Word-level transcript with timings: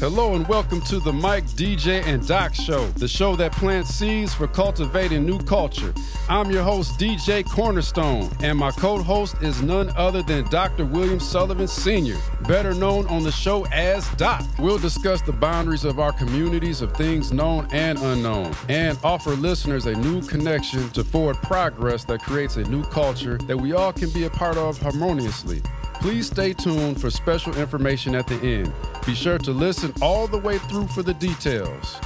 Hello 0.00 0.36
and 0.36 0.46
welcome 0.46 0.80
to 0.82 1.00
the 1.00 1.12
Mike, 1.12 1.44
DJ, 1.44 2.06
and 2.06 2.24
Doc 2.24 2.54
Show, 2.54 2.86
the 2.98 3.08
show 3.08 3.34
that 3.34 3.50
plants 3.50 3.90
seeds 3.90 4.32
for 4.32 4.46
cultivating 4.46 5.26
new 5.26 5.40
culture. 5.40 5.92
I'm 6.28 6.52
your 6.52 6.62
host, 6.62 7.00
DJ 7.00 7.44
Cornerstone, 7.44 8.30
and 8.40 8.56
my 8.56 8.70
co 8.70 9.02
host 9.02 9.42
is 9.42 9.60
none 9.60 9.90
other 9.96 10.22
than 10.22 10.44
Dr. 10.50 10.84
William 10.84 11.18
Sullivan 11.18 11.66
Sr., 11.66 12.16
better 12.46 12.74
known 12.74 13.08
on 13.08 13.24
the 13.24 13.32
show 13.32 13.66
as 13.72 14.08
Doc. 14.10 14.44
We'll 14.60 14.78
discuss 14.78 15.20
the 15.20 15.32
boundaries 15.32 15.84
of 15.84 15.98
our 15.98 16.12
communities 16.12 16.80
of 16.80 16.92
things 16.92 17.32
known 17.32 17.66
and 17.72 17.98
unknown, 17.98 18.54
and 18.68 18.96
offer 19.02 19.30
listeners 19.30 19.86
a 19.86 19.96
new 19.96 20.22
connection 20.22 20.88
to 20.90 21.02
forward 21.02 21.38
progress 21.42 22.04
that 22.04 22.22
creates 22.22 22.56
a 22.56 22.62
new 22.62 22.84
culture 22.84 23.36
that 23.48 23.56
we 23.56 23.72
all 23.72 23.92
can 23.92 24.10
be 24.10 24.26
a 24.26 24.30
part 24.30 24.58
of 24.58 24.78
harmoniously. 24.78 25.60
Please 25.94 26.28
stay 26.28 26.52
tuned 26.52 27.00
for 27.00 27.10
special 27.10 27.56
information 27.56 28.14
at 28.14 28.28
the 28.28 28.36
end. 28.36 28.72
Be 29.08 29.14
sure 29.14 29.38
to 29.38 29.52
listen 29.52 29.94
all 30.02 30.26
the 30.26 30.36
way 30.36 30.58
through 30.58 30.86
for 30.88 31.02
the 31.02 31.14
details. 31.14 31.96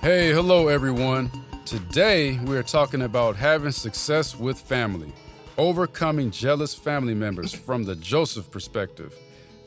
Hey, 0.00 0.30
hello 0.32 0.68
everyone. 0.68 1.28
Today 1.64 2.38
we 2.44 2.56
are 2.56 2.62
talking 2.62 3.02
about 3.02 3.34
having 3.34 3.72
success 3.72 4.38
with 4.38 4.60
family, 4.60 5.12
overcoming 5.58 6.30
jealous 6.30 6.72
family 6.72 7.14
members 7.14 7.52
from 7.52 7.82
the 7.82 7.96
Joseph 7.96 8.48
perspective. 8.48 9.12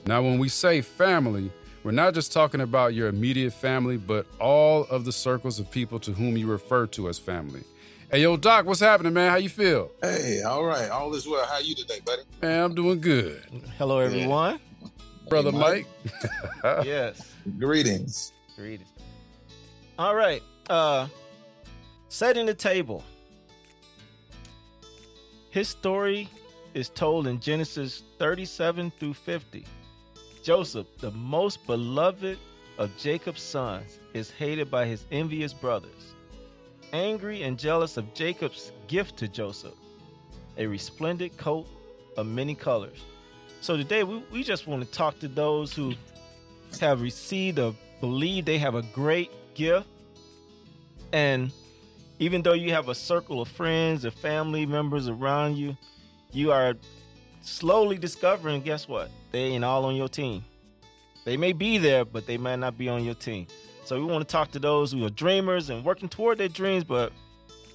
Now, 0.08 0.22
when 0.22 0.40
we 0.40 0.48
say 0.48 0.80
family, 0.80 1.52
we're 1.84 1.92
not 1.92 2.14
just 2.14 2.32
talking 2.32 2.62
about 2.62 2.94
your 2.94 3.10
immediate 3.10 3.52
family, 3.52 3.98
but 3.98 4.26
all 4.40 4.86
of 4.86 5.04
the 5.04 5.12
circles 5.12 5.60
of 5.60 5.70
people 5.70 6.00
to 6.00 6.14
whom 6.14 6.38
you 6.38 6.48
refer 6.48 6.88
to 6.88 7.10
as 7.10 7.20
family. 7.20 7.66
Hey, 8.10 8.22
yo, 8.22 8.38
Doc, 8.38 8.68
what's 8.68 8.80
happening, 8.80 9.12
man? 9.12 9.32
How 9.32 9.38
you 9.38 9.50
feel? 9.50 9.92
Hey, 10.02 10.44
all 10.44 10.64
right, 10.64 10.90
all 10.90 11.14
is 11.14 11.28
well. 11.28 11.46
How 11.46 11.58
you 11.58 11.76
today, 11.76 12.00
buddy? 12.06 12.22
Man, 12.42 12.64
I'm 12.64 12.74
doing 12.74 13.02
good. 13.02 13.44
Hello, 13.78 14.00
everyone. 14.00 14.62
Brother 15.30 15.52
Hey, 15.52 15.58
Mike. 15.58 15.88
Mike. 16.64 16.86
yes. 16.86 17.34
Greetings. 17.60 18.32
Greetings. 18.56 18.90
All 19.98 20.16
right. 20.16 20.42
Uh 20.70 21.08
setting 22.10 22.46
the 22.46 22.54
table. 22.54 23.04
His 25.50 25.68
story 25.70 26.30
is 26.74 26.90
told 26.90 27.28
in 27.28 27.40
Genesis 27.40 28.04
37 28.20 28.92
through 29.00 29.14
50. 29.14 29.66
Joseph, 30.44 30.88
the 31.00 31.12
most 31.12 31.66
beloved 31.66 32.38
of 32.78 32.96
Jacob's 32.98 33.42
sons, 33.42 34.00
is 34.14 34.30
hated 34.30 34.70
by 34.70 34.86
his 34.86 35.06
envious 35.12 35.54
brothers. 35.54 36.14
Angry 36.94 37.44
and 37.44 37.58
jealous 37.58 37.98
of 37.98 38.14
Jacob's 38.14 38.72
gift 38.88 39.18
to 39.18 39.28
Joseph, 39.28 39.74
a 40.58 40.68
resplendent 40.68 41.36
coat 41.38 41.68
of 42.18 42.28
many 42.28 42.54
colors. 42.54 43.00
So 43.66 43.76
today 43.76 44.04
we, 44.04 44.24
we 44.32 44.44
just 44.44 44.68
want 44.68 44.86
to 44.86 44.92
talk 44.92 45.18
to 45.22 45.28
those 45.28 45.74
who 45.74 45.96
have 46.80 47.02
received 47.02 47.58
or 47.58 47.74
believe 48.00 48.46
they 48.46 48.60
have 48.60 48.76
a 48.76 48.84
great 48.84 49.32
gift. 49.56 49.88
And 51.12 51.52
even 52.20 52.44
though 52.44 52.54
you 52.54 52.74
have 52.74 52.90
a 52.90 52.94
circle 52.94 53.42
of 53.42 53.48
friends 53.48 54.06
or 54.06 54.12
family 54.12 54.68
members 54.68 55.10
around 55.10 55.58
you, 55.58 55.76
you 56.32 56.52
are 56.52 56.76
slowly 57.42 57.98
discovering 57.98 58.62
guess 58.62 58.88
what? 58.88 59.10
They 59.32 59.46
ain't 59.46 59.64
all 59.64 59.86
on 59.86 59.96
your 59.96 60.10
team. 60.10 60.46
They 61.24 61.36
may 61.36 61.52
be 61.52 61.80
there, 61.80 62.06
but 62.06 62.28
they 62.28 62.38
might 62.38 62.58
not 62.58 62.78
be 62.78 62.88
on 62.88 63.04
your 63.04 63.16
team. 63.16 63.48
So 63.84 63.98
we 63.98 64.06
want 64.06 64.28
to 64.28 64.32
talk 64.32 64.52
to 64.52 64.60
those 64.60 64.92
who 64.92 65.04
are 65.08 65.10
dreamers 65.10 65.72
and 65.72 65.84
working 65.84 66.08
toward 66.08 66.38
their 66.38 66.50
dreams, 66.50 66.84
but 66.84 67.12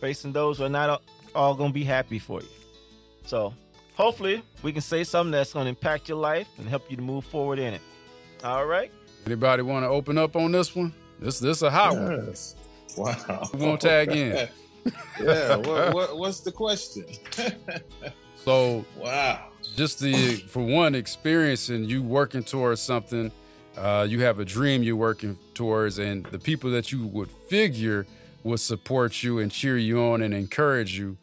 facing 0.00 0.30
those 0.30 0.58
who 0.58 0.66
are 0.66 0.69
not 0.69 1.02
all 1.34 1.56
going 1.56 1.70
to 1.70 1.75
be 1.75 1.82
happy 1.82 2.20
for 2.20 2.42
you. 2.42 2.48
So 3.27 3.54
hopefully 4.00 4.42
we 4.62 4.72
can 4.72 4.80
say 4.80 5.04
something 5.04 5.30
that's 5.30 5.52
going 5.52 5.66
to 5.66 5.68
impact 5.68 6.08
your 6.08 6.18
life 6.18 6.48
and 6.58 6.68
help 6.68 6.90
you 6.90 6.96
to 6.96 7.02
move 7.02 7.24
forward 7.24 7.58
in 7.58 7.74
it. 7.74 7.82
All 8.42 8.64
right. 8.64 8.90
Anybody 9.26 9.62
want 9.62 9.84
to 9.84 9.88
open 9.88 10.16
up 10.16 10.36
on 10.36 10.52
this 10.52 10.74
one? 10.74 10.94
This 11.18 11.38
this 11.38 11.60
a 11.62 11.70
hot 11.70 11.94
one. 11.94 12.34
Wow. 12.96 13.48
We 13.52 13.60
won't 13.60 13.80
tag 13.80 14.10
in. 14.10 14.48
yeah. 15.20 15.56
What, 15.56 15.94
what, 15.94 16.16
what's 16.19 16.41
the 16.41 16.52
question? 16.52 17.06
So 18.42 18.86
wow. 18.97 19.48
just 19.76 20.00
the 20.00 20.36
for 20.36 20.62
one 20.62 20.94
experiencing 20.94 21.84
you 21.84 22.02
working 22.02 22.42
towards 22.42 22.80
something, 22.80 23.30
uh, 23.76 24.06
you 24.08 24.22
have 24.22 24.38
a 24.38 24.46
dream 24.46 24.82
you're 24.82 24.96
working 24.96 25.38
towards, 25.52 25.98
and 25.98 26.25
the 26.25 26.38
people 26.38 26.70
that 26.70 26.91
you 26.91 27.06
would 27.08 27.30
figure 27.30 28.06
would 28.42 28.60
support 28.60 29.22
you 29.22 29.41
and 29.41 29.52
cheer 29.52 29.76
you 29.76 30.00
on 30.00 30.22
and 30.22 30.32
encourage 30.32 30.98
you, 30.98 31.19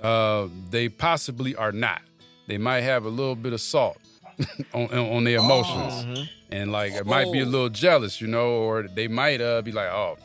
uh, 0.00 0.46
they 0.70 0.88
possibly 0.88 1.56
are 1.56 1.72
not. 1.72 2.02
They 2.50 2.58
might 2.58 2.80
have 2.80 3.04
a 3.04 3.08
little 3.08 3.36
bit 3.36 3.52
of 3.52 3.60
salt 3.60 3.96
on, 4.74 4.86
on, 4.92 5.22
their 5.24 5.38
emotions. 5.38 5.94
Mhm. 6.04 6.28
and 6.50 6.72
like 6.72 6.92
it 6.94 7.06
might 7.06 7.30
be 7.32 7.38
a 7.40 7.44
Oh. 7.46 7.48
little 7.48 7.68
jealous, 7.68 8.20
you 8.20 8.26
know, 8.26 8.48
or 8.68 8.82
they 8.88 9.06
might 9.06 9.40
uh 9.40 9.62
be 9.62 9.70
like, 9.70 9.88
oh, 9.88 10.18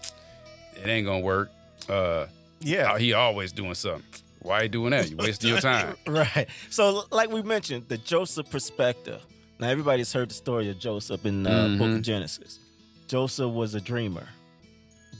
it 0.75 0.87
ain't 0.87 1.05
gonna 1.05 1.19
work. 1.19 1.51
Uh, 1.87 2.25
Yeah. 2.61 2.97
he 2.97 3.13
always 3.13 3.51
doing 3.51 3.75
something. 3.75 4.03
Why 4.41 4.63
you 4.63 4.69
doing 4.69 4.89
that? 4.91 5.09
You 5.09 5.17
wasting 5.17 5.49
your 5.51 5.61
time. 5.61 5.95
Right. 6.07 6.47
So, 6.71 7.03
like 7.11 7.29
we 7.31 7.41
mentioned, 7.43 7.85
the 7.89 7.97
Joseph 7.99 8.49
perspective. 8.49 9.21
Now, 9.59 9.69
everybody's 9.69 10.11
heard 10.11 10.29
the 10.29 10.33
story 10.35 10.69
of 10.69 10.79
Joseph 10.79 11.25
in 11.25 11.43
the 11.43 11.49
book 11.79 11.89
Mhm. 11.89 11.95
of 11.97 12.01
Genesis. 12.01 12.59
Joseph 13.07 13.51
was 13.51 13.75
a 13.75 13.81
dreamer. 13.81 14.27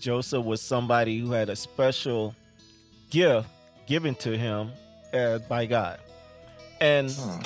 Joseph 0.01 0.43
was 0.43 0.59
somebody 0.61 1.19
who 1.19 1.31
had 1.31 1.49
a 1.49 1.55
special 1.55 2.35
gift 3.11 3.47
given 3.87 4.15
to 4.15 4.35
him 4.37 4.71
uh, 5.13 5.37
by 5.47 5.65
God. 5.67 5.99
And 6.81 7.11
Huh. 7.11 7.39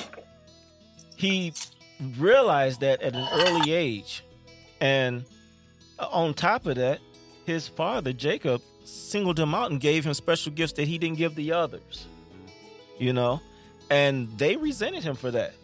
he 1.16 1.52
realized 2.18 2.80
that 2.80 3.02
at 3.02 3.14
an 3.14 3.28
early 3.32 3.72
age. 3.72 4.24
And 4.80 5.24
on 5.98 6.34
top 6.34 6.66
of 6.66 6.76
that, 6.76 7.00
his 7.46 7.68
father, 7.68 8.12
Jacob, 8.12 8.62
singled 8.84 9.38
him 9.38 9.54
out 9.54 9.70
and 9.70 9.80
gave 9.80 10.04
him 10.04 10.14
special 10.14 10.52
gifts 10.52 10.72
that 10.74 10.88
he 10.88 10.98
didn't 10.98 11.18
give 11.18 11.34
the 11.34 11.52
others. 11.52 12.06
You 12.98 13.12
know? 13.12 13.40
And 13.90 14.28
they 14.38 14.56
resented 14.56 15.02
him 15.02 15.16
for 15.16 15.30
that. 15.30 15.54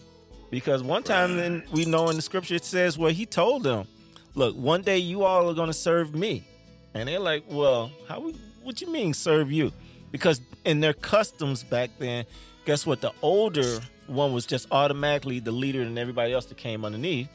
Because 0.50 0.82
one 0.82 1.02
time 1.02 1.36
then 1.36 1.62
we 1.72 1.84
know 1.84 2.08
in 2.08 2.16
the 2.16 2.22
scripture 2.22 2.54
it 2.54 2.64
says 2.64 2.96
where 2.96 3.12
he 3.12 3.26
told 3.26 3.62
them, 3.64 3.86
Look, 4.34 4.54
one 4.54 4.82
day 4.82 4.98
you 4.98 5.24
all 5.24 5.48
are 5.48 5.54
gonna 5.54 5.72
serve 5.72 6.14
me. 6.14 6.46
And 6.94 7.08
they're 7.08 7.18
like, 7.18 7.44
Well, 7.48 7.90
how 8.08 8.20
we 8.20 8.32
what 8.62 8.80
you 8.80 8.90
mean 8.90 9.12
serve 9.14 9.50
you? 9.50 9.72
Because 10.12 10.40
in 10.64 10.80
their 10.80 10.92
customs 10.92 11.62
back 11.62 11.90
then, 11.98 12.26
guess 12.66 12.84
what? 12.84 13.00
The 13.00 13.12
older 13.22 13.80
one 14.06 14.32
was 14.34 14.44
just 14.44 14.68
automatically 14.70 15.40
the 15.40 15.52
leader, 15.52 15.80
and 15.82 15.98
everybody 15.98 16.32
else 16.34 16.44
that 16.46 16.58
came 16.58 16.84
underneath 16.84 17.28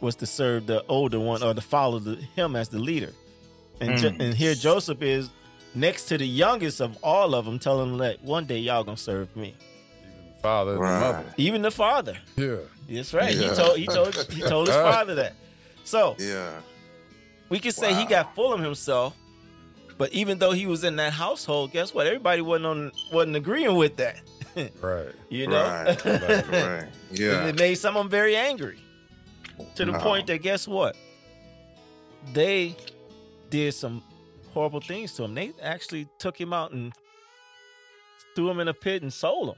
was 0.00 0.14
to 0.16 0.26
serve 0.26 0.66
the 0.66 0.84
older 0.88 1.18
one 1.18 1.42
or 1.42 1.52
to 1.54 1.60
follow 1.60 1.98
the, 1.98 2.14
him 2.16 2.54
as 2.54 2.68
the 2.68 2.78
leader. 2.78 3.12
And 3.80 3.98
Jo- 3.98 4.10
Mm. 4.10 4.20
and 4.20 4.34
here 4.34 4.54
Joseph 4.54 5.02
is 5.02 5.28
next 5.74 6.04
to 6.06 6.16
the 6.18 6.26
youngest 6.26 6.80
of 6.80 6.96
all 7.02 7.34
of 7.34 7.44
them, 7.44 7.58
telling 7.58 7.90
them 7.90 7.98
that 7.98 8.22
one 8.22 8.44
day 8.44 8.58
y'all 8.58 8.84
gonna 8.84 8.96
serve 8.96 9.34
me. 9.36 9.54
Even 10.04 10.32
the 10.36 10.42
father 10.42 10.70
and 10.72 10.80
Right. 10.80 11.00
mother. 11.00 11.34
Even 11.36 11.62
the 11.62 11.70
father. 11.70 12.16
Yeah. 12.36 12.56
That's 12.88 13.12
right. 13.12 13.34
He 13.34 13.48
told 13.48 13.76
he 13.78 13.86
told 13.86 14.14
he 14.30 14.40
told 14.42 14.68
his 14.68 14.76
father 14.92 15.14
that. 15.16 15.34
So 15.84 16.14
Yeah. 16.18 16.52
we 17.48 17.58
can 17.58 17.72
say 17.72 17.92
he 17.94 18.04
got 18.04 18.34
full 18.34 18.52
of 18.52 18.60
himself. 18.60 19.14
But 19.98 20.12
even 20.12 20.38
though 20.38 20.52
he 20.52 20.66
was 20.66 20.84
in 20.84 20.96
that 20.96 21.14
household, 21.14 21.72
guess 21.72 21.92
what? 21.94 22.06
Everybody 22.06 22.42
wasn't 22.42 22.66
on 22.66 22.92
wasn't 23.12 23.36
agreeing 23.36 23.74
with 23.76 23.96
that. 23.96 24.20
Right. 24.80 25.08
You 25.28 25.46
know, 25.48 25.62
Right. 25.62 26.04
right. 26.04 26.48
Right. 26.52 26.88
Yeah. 27.10 27.46
it 27.48 27.58
made 27.58 27.74
some 27.76 27.96
of 27.96 28.04
them 28.04 28.10
very 28.10 28.36
angry 28.36 28.78
to 29.74 29.84
the 29.84 29.92
Wow. 29.92 30.00
point 30.02 30.26
that 30.28 30.38
guess 30.42 30.66
what? 30.68 30.96
They 32.32 32.76
did 33.50 33.72
some 33.74 34.02
horrible 34.52 34.80
things 34.80 35.12
to 35.14 35.24
him. 35.24 35.34
They 35.34 35.52
actually 35.62 36.08
took 36.18 36.40
him 36.40 36.52
out 36.52 36.72
and 36.72 36.92
threw 38.34 38.50
him 38.50 38.60
in 38.60 38.68
a 38.68 38.74
pit 38.74 39.02
and 39.02 39.12
sold 39.12 39.50
him. 39.50 39.54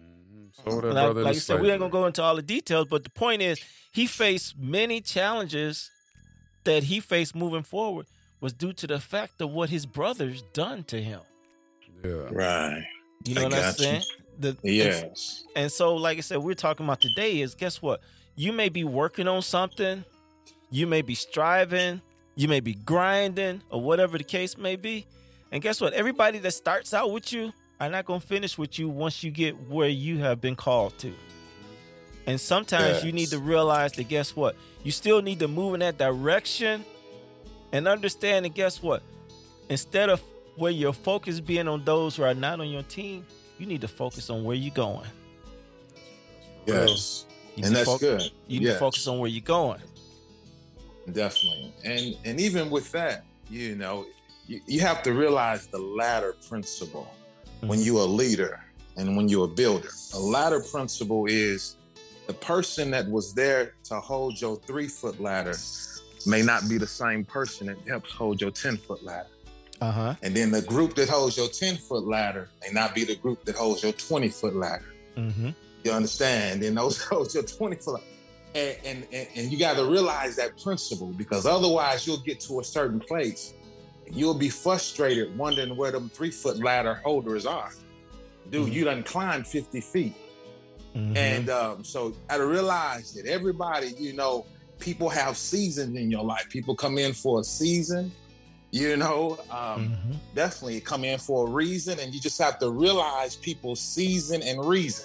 Mhm. 0.00 0.64
So 0.64 0.70
like, 0.70 0.80
brother 0.92 1.22
like 1.22 1.32
to 1.34 1.36
I 1.36 1.40
said, 1.40 1.60
we 1.60 1.70
ain't 1.70 1.78
gonna 1.80 1.90
go 1.90 2.06
into 2.06 2.22
all 2.22 2.36
the 2.36 2.42
details, 2.42 2.86
but 2.88 3.04
the 3.04 3.10
point 3.10 3.42
is, 3.42 3.60
he 3.92 4.06
faced 4.06 4.56
many 4.58 5.00
challenges 5.00 5.90
that 6.64 6.84
he 6.84 7.00
faced 7.00 7.34
moving 7.34 7.62
forward 7.62 8.06
was 8.40 8.52
due 8.52 8.72
to 8.72 8.86
the 8.86 8.98
fact 9.00 9.40
of 9.40 9.50
what 9.50 9.70
his 9.70 9.86
brothers 9.86 10.42
done 10.52 10.82
to 10.84 11.00
him. 11.02 11.20
Yeah. 12.04 12.10
Right. 12.30 12.84
You 13.24 13.34
know 13.36 13.42
I 13.42 13.44
what 13.44 13.54
I'm 13.54 13.72
saying? 13.74 14.02
The, 14.38 14.56
Yes. 14.62 15.44
And 15.54 15.70
so, 15.70 15.94
like 15.94 16.18
I 16.18 16.20
said, 16.20 16.38
we're 16.38 16.54
talking 16.54 16.86
about 16.86 17.00
today 17.00 17.40
is 17.40 17.54
guess 17.54 17.82
what? 17.82 18.00
You 18.34 18.52
may 18.52 18.68
be 18.68 18.84
working 18.84 19.28
on 19.28 19.42
something, 19.42 20.04
you 20.70 20.86
may 20.86 21.02
be 21.02 21.14
striving, 21.14 22.00
you 22.34 22.48
may 22.48 22.60
be 22.60 22.74
grinding, 22.74 23.62
or 23.70 23.80
whatever 23.80 24.16
the 24.16 24.24
case 24.24 24.56
may 24.56 24.76
be. 24.76 25.06
And 25.50 25.62
guess 25.62 25.80
what? 25.80 25.92
Everybody 25.92 26.38
that 26.38 26.52
starts 26.52 26.94
out 26.94 27.12
with 27.12 27.32
you 27.32 27.52
are 27.78 27.90
not 27.90 28.06
going 28.06 28.20
to 28.20 28.26
finish 28.26 28.56
with 28.56 28.78
you 28.78 28.88
once 28.88 29.22
you 29.22 29.30
get 29.30 29.68
where 29.68 29.88
you 29.88 30.18
have 30.18 30.40
been 30.40 30.56
called 30.56 30.96
to. 31.00 31.12
And 32.26 32.40
sometimes 32.40 33.04
you 33.04 33.12
need 33.12 33.28
to 33.30 33.38
realize 33.38 33.92
that 33.92 34.08
guess 34.08 34.34
what? 34.36 34.56
You 34.84 34.92
still 34.92 35.20
need 35.20 35.40
to 35.40 35.48
move 35.48 35.74
in 35.74 35.80
that 35.80 35.98
direction 35.98 36.84
and 37.72 37.88
understand 37.88 38.44
that 38.44 38.54
guess 38.54 38.82
what? 38.82 39.02
Instead 39.68 40.08
of 40.08 40.22
where 40.56 40.70
your 40.70 40.92
focus 40.92 41.40
being 41.40 41.66
on 41.68 41.84
those 41.84 42.16
who 42.16 42.22
are 42.22 42.34
not 42.34 42.60
on 42.60 42.68
your 42.68 42.82
team, 42.84 43.26
you 43.62 43.68
need 43.68 43.80
to 43.80 43.86
focus 43.88 44.28
on 44.28 44.42
where 44.42 44.56
you're 44.56 44.74
going. 44.74 45.06
Yes. 46.66 47.26
You 47.54 47.62
And 47.64 47.72
need 47.72 47.78
that's 47.78 47.88
fo- 47.90 47.98
good. 47.98 48.22
You 48.48 48.58
need 48.58 48.66
Yes. 48.66 48.74
to 48.74 48.80
focus 48.80 49.06
on 49.06 49.18
where 49.20 49.30
you're 49.30 49.40
going. 49.58 49.80
definitely. 51.12 51.72
And 51.84 52.16
and 52.24 52.40
even 52.40 52.70
with 52.70 52.90
that, 52.92 53.24
you 53.50 53.74
know, 53.74 54.06
you, 54.46 54.60
you 54.66 54.80
have 54.80 55.02
to 55.02 55.12
realize 55.12 55.66
the 55.66 55.78
ladder 55.78 56.34
principle 56.48 57.08
when 57.60 57.78
Mhm. 57.80 57.86
you're 57.86 58.00
a 58.02 58.12
leader 58.22 58.64
and 58.96 59.16
when 59.16 59.28
you're 59.28 59.46
a 59.46 59.54
builder. 59.62 59.90
A 60.14 60.18
ladder 60.20 60.60
principle 60.60 61.26
is 61.26 61.76
the 62.28 62.34
person 62.34 62.90
that 62.92 63.08
was 63.08 63.32
there 63.34 63.74
to 63.84 63.98
hold 64.00 64.40
your 64.40 64.56
three 64.68 64.86
foot 64.88 65.20
ladder 65.20 65.56
may 66.24 66.40
not 66.42 66.68
be 66.68 66.78
the 66.78 66.86
same 67.02 67.24
person 67.24 67.66
that 67.66 67.78
helps 67.88 68.12
hold 68.12 68.40
your 68.40 68.52
10 68.52 68.76
foot 68.76 69.02
ladder. 69.02 69.28
Uh 69.82 69.90
huh. 69.90 70.14
And 70.22 70.32
then 70.36 70.52
the 70.52 70.62
group 70.62 70.94
that 70.94 71.08
holds 71.08 71.36
your 71.36 71.48
10 71.48 71.76
foot 71.76 72.04
ladder 72.06 72.48
may 72.64 72.72
not 72.72 72.94
be 72.94 73.02
the 73.04 73.16
group 73.16 73.44
that 73.46 73.56
holds 73.56 73.82
your 73.82 73.90
20 73.92 74.28
foot 74.28 74.54
ladder. 74.54 74.84
Mm-hmm. 75.16 75.50
You 75.82 75.90
understand? 75.90 76.62
And 76.62 76.76
those 76.76 77.02
holds 77.10 77.34
your 77.34 77.42
20 77.42 77.76
foot 77.76 77.94
ladder. 77.94 78.06
And, 78.54 78.76
and, 78.84 79.06
and, 79.12 79.28
and 79.34 79.52
you 79.52 79.58
got 79.58 79.76
to 79.76 79.84
realize 79.84 80.36
that 80.36 80.60
principle 80.62 81.08
because 81.08 81.46
otherwise 81.46 82.06
you'll 82.06 82.18
get 82.30 82.38
to 82.40 82.60
a 82.60 82.64
certain 82.64 83.00
place 83.00 83.54
and 84.06 84.14
you'll 84.14 84.34
be 84.38 84.50
frustrated 84.50 85.36
wondering 85.36 85.74
where 85.76 85.90
them 85.90 86.08
three 86.10 86.30
foot 86.30 86.58
ladder 86.58 87.00
holders 87.04 87.44
are. 87.44 87.72
Dude, 88.50 88.68
Mhm. 88.68 88.72
you 88.72 88.84
done 88.84 89.02
climbed 89.02 89.46
50 89.48 89.80
feet. 89.80 90.14
Mm-hmm. 90.94 91.16
And 91.16 91.50
um, 91.50 91.82
so 91.82 92.14
I 92.30 92.36
realize 92.36 93.14
that 93.14 93.26
everybody, 93.26 93.94
you 93.98 94.12
know, 94.12 94.46
people 94.78 95.08
have 95.08 95.36
seasons 95.36 95.96
in 95.96 96.10
your 96.10 96.22
life. 96.22 96.46
People 96.50 96.76
come 96.76 96.98
in 96.98 97.14
for 97.14 97.40
a 97.40 97.44
season, 97.44 98.12
you 98.72 98.96
know, 98.96 99.38
um, 99.50 99.90
Mhm. 99.90 100.18
definitely 100.34 100.80
come 100.80 101.04
in 101.04 101.18
for 101.18 101.46
a 101.46 101.50
reason. 101.50 102.00
And 102.00 102.12
you 102.12 102.18
just 102.18 102.38
have 102.38 102.58
to 102.60 102.70
realize 102.70 103.36
people's 103.36 103.80
season 103.80 104.42
and 104.42 104.64
reason. 104.64 105.04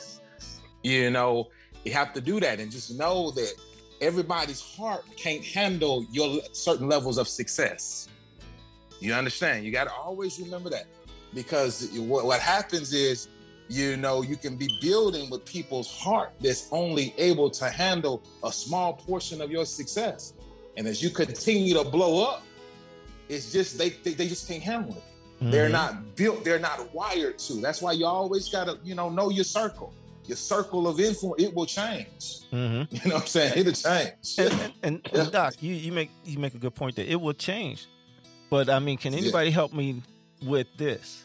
You 0.83 1.11
know, 1.11 1.49
you 1.83 1.91
have 1.91 2.13
to 2.13 2.21
do 2.21 2.39
that 2.39 2.61
and 2.61 2.71
just 2.71 2.91
know 2.91 3.29
that 3.31 3.53
everybody's 3.99 4.61
heart 4.61 5.03
can't 5.17 5.43
handle 5.43 6.05
your 6.11 6.39
certain 6.53 6.87
levels 6.87 7.17
of 7.17 7.27
success. 7.27 8.07
You 9.01 9.13
understand? 9.13 9.65
You 9.65 9.71
got 9.71 9.85
to 9.85 9.93
always 9.93 10.39
remember 10.39 10.69
that 10.69 10.85
because 11.33 11.89
what, 11.97 12.25
what 12.25 12.39
happens 12.39 12.93
is, 12.93 13.27
you 13.67 13.97
know, 13.97 14.21
you 14.21 14.37
can 14.37 14.55
be 14.55 14.69
building 14.81 15.29
with 15.29 15.43
people's 15.43 15.91
heart 15.91 16.31
that's 16.39 16.69
only 16.71 17.13
able 17.17 17.49
to 17.49 17.69
handle 17.69 18.23
a 18.45 18.51
small 18.51 18.93
portion 18.93 19.41
of 19.41 19.51
your 19.51 19.65
success. 19.65 20.33
And 20.77 20.87
as 20.87 21.03
you 21.03 21.09
continue 21.09 21.73
to 21.73 21.83
blow 21.83 22.23
up, 22.23 22.43
it's 23.29 23.51
just 23.51 23.77
they 23.77 23.89
they, 23.89 24.13
they 24.13 24.27
just 24.27 24.47
can't 24.47 24.63
handle 24.63 24.95
it. 24.95 25.03
They're 25.39 25.67
Mhm. 25.69 25.71
not 25.71 26.15
built, 26.15 26.43
they're 26.43 26.57
not 26.59 26.93
wired 26.93 27.37
to. 27.39 27.53
That's 27.61 27.81
why 27.81 27.91
you 27.91 28.05
always 28.07 28.49
gotta, 28.49 28.79
you 28.83 28.95
know, 28.95 29.09
know 29.09 29.29
your 29.29 29.43
circle. 29.43 29.93
Your 30.25 30.35
circle 30.35 30.87
of 30.87 30.99
influence, 30.99 31.41
it 31.41 31.53
will 31.53 31.65
change. 31.67 32.41
Mhm. 32.51 32.87
You 32.91 33.09
know 33.09 33.15
what 33.15 33.21
I'm 33.21 33.27
saying? 33.27 33.53
It'll 33.55 33.71
change. 33.73 34.13
And, 34.39 34.51
and, 34.51 34.73
and, 34.83 35.09
and 35.13 35.31
Doc, 35.39 35.53
you, 35.61 35.73
you 35.73 35.91
make 35.91 36.09
you 36.25 36.39
make 36.39 36.53
a 36.55 36.57
good 36.57 36.73
point 36.75 36.95
that 36.95 37.07
it 37.11 37.15
will 37.21 37.33
change. 37.33 37.85
But 38.49 38.69
I 38.69 38.79
mean, 38.79 38.97
can 38.97 39.13
Yeah. 39.13 39.19
anybody 39.19 39.51
help 39.51 39.73
me 39.73 40.01
with 40.41 40.67
this? 40.77 41.23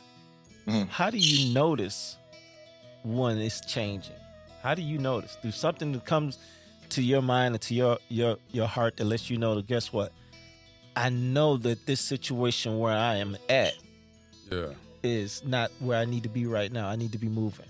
Mhm. 0.66 0.88
How 0.88 1.08
do 1.10 1.19
you 1.19 1.52
notice 1.54 2.16
when 3.04 3.38
it's 3.38 3.60
changing? 3.64 4.14
How 4.62 4.75
do 4.75 4.82
you 4.82 4.99
notice? 4.99 5.37
Do 5.43 5.50
something 5.50 5.90
that 5.93 6.04
comes 6.04 6.38
to 6.90 7.02
your 7.02 7.22
mind 7.22 7.54
and 7.54 7.62
to 7.62 7.75
your 7.75 7.99
your 8.08 8.37
your 8.52 8.66
heart 8.66 8.96
that 8.99 9.04
lets 9.06 9.31
you 9.31 9.38
know 9.38 9.54
that 9.54 9.66
guess 9.66 9.93
what? 9.93 10.12
I 10.96 11.08
know 11.08 11.56
that 11.58 11.86
this 11.86 12.00
situation 12.00 12.78
where 12.78 12.96
I 12.96 13.16
am 13.16 13.36
at 13.48 13.74
Yeah. 14.50 14.72
is 15.02 15.42
not 15.44 15.70
where 15.80 15.98
I 15.98 16.04
need 16.04 16.22
to 16.24 16.28
be 16.28 16.46
right 16.46 16.70
now. 16.70 16.88
I 16.88 16.96
need 16.96 17.12
to 17.12 17.18
be 17.18 17.28
moving. 17.28 17.66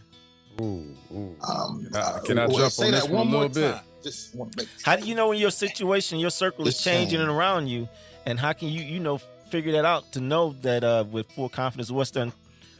Ooh, 0.61 0.95
ooh. 1.15 1.37
Um, 1.43 1.87
Can 1.87 1.97
I- 1.97 2.19
can 2.21 2.39
I 2.39 2.47
jump 2.47 2.73
say 2.73 2.87
on 2.87 2.91
that 2.93 3.03
this 3.03 3.11
one 3.11 3.27
a 3.27 3.31
more 3.31 3.43
little 3.49 3.73
bit? 3.73 3.81
Just 4.03 4.35
one, 4.35 4.51
make- 4.57 4.69
How 4.83 4.97
do 4.97 5.07
you 5.07 5.15
know 5.15 5.29
when 5.29 5.39
your 5.39 5.51
situation, 5.53 6.19
your 6.19 6.31
circle 6.31 6.67
is 6.67 6.77
changing 6.83 7.03
changing. 7.11 7.21
and 7.21 7.31
around 7.31 7.69
you, 7.69 7.89
and 8.27 8.39
how 8.39 8.53
can 8.53 8.69
you, 8.69 8.83
you 8.83 8.99
know, 9.01 9.19
figure 9.51 9.73
that 9.73 9.85
out 9.85 10.13
to 10.13 10.21
know 10.21 10.55
that 10.63 10.83
uh, 10.85 11.05
with 11.11 11.31
full 11.33 11.49
confidence 11.49 11.91
what's 11.91 12.11
done 12.11 12.33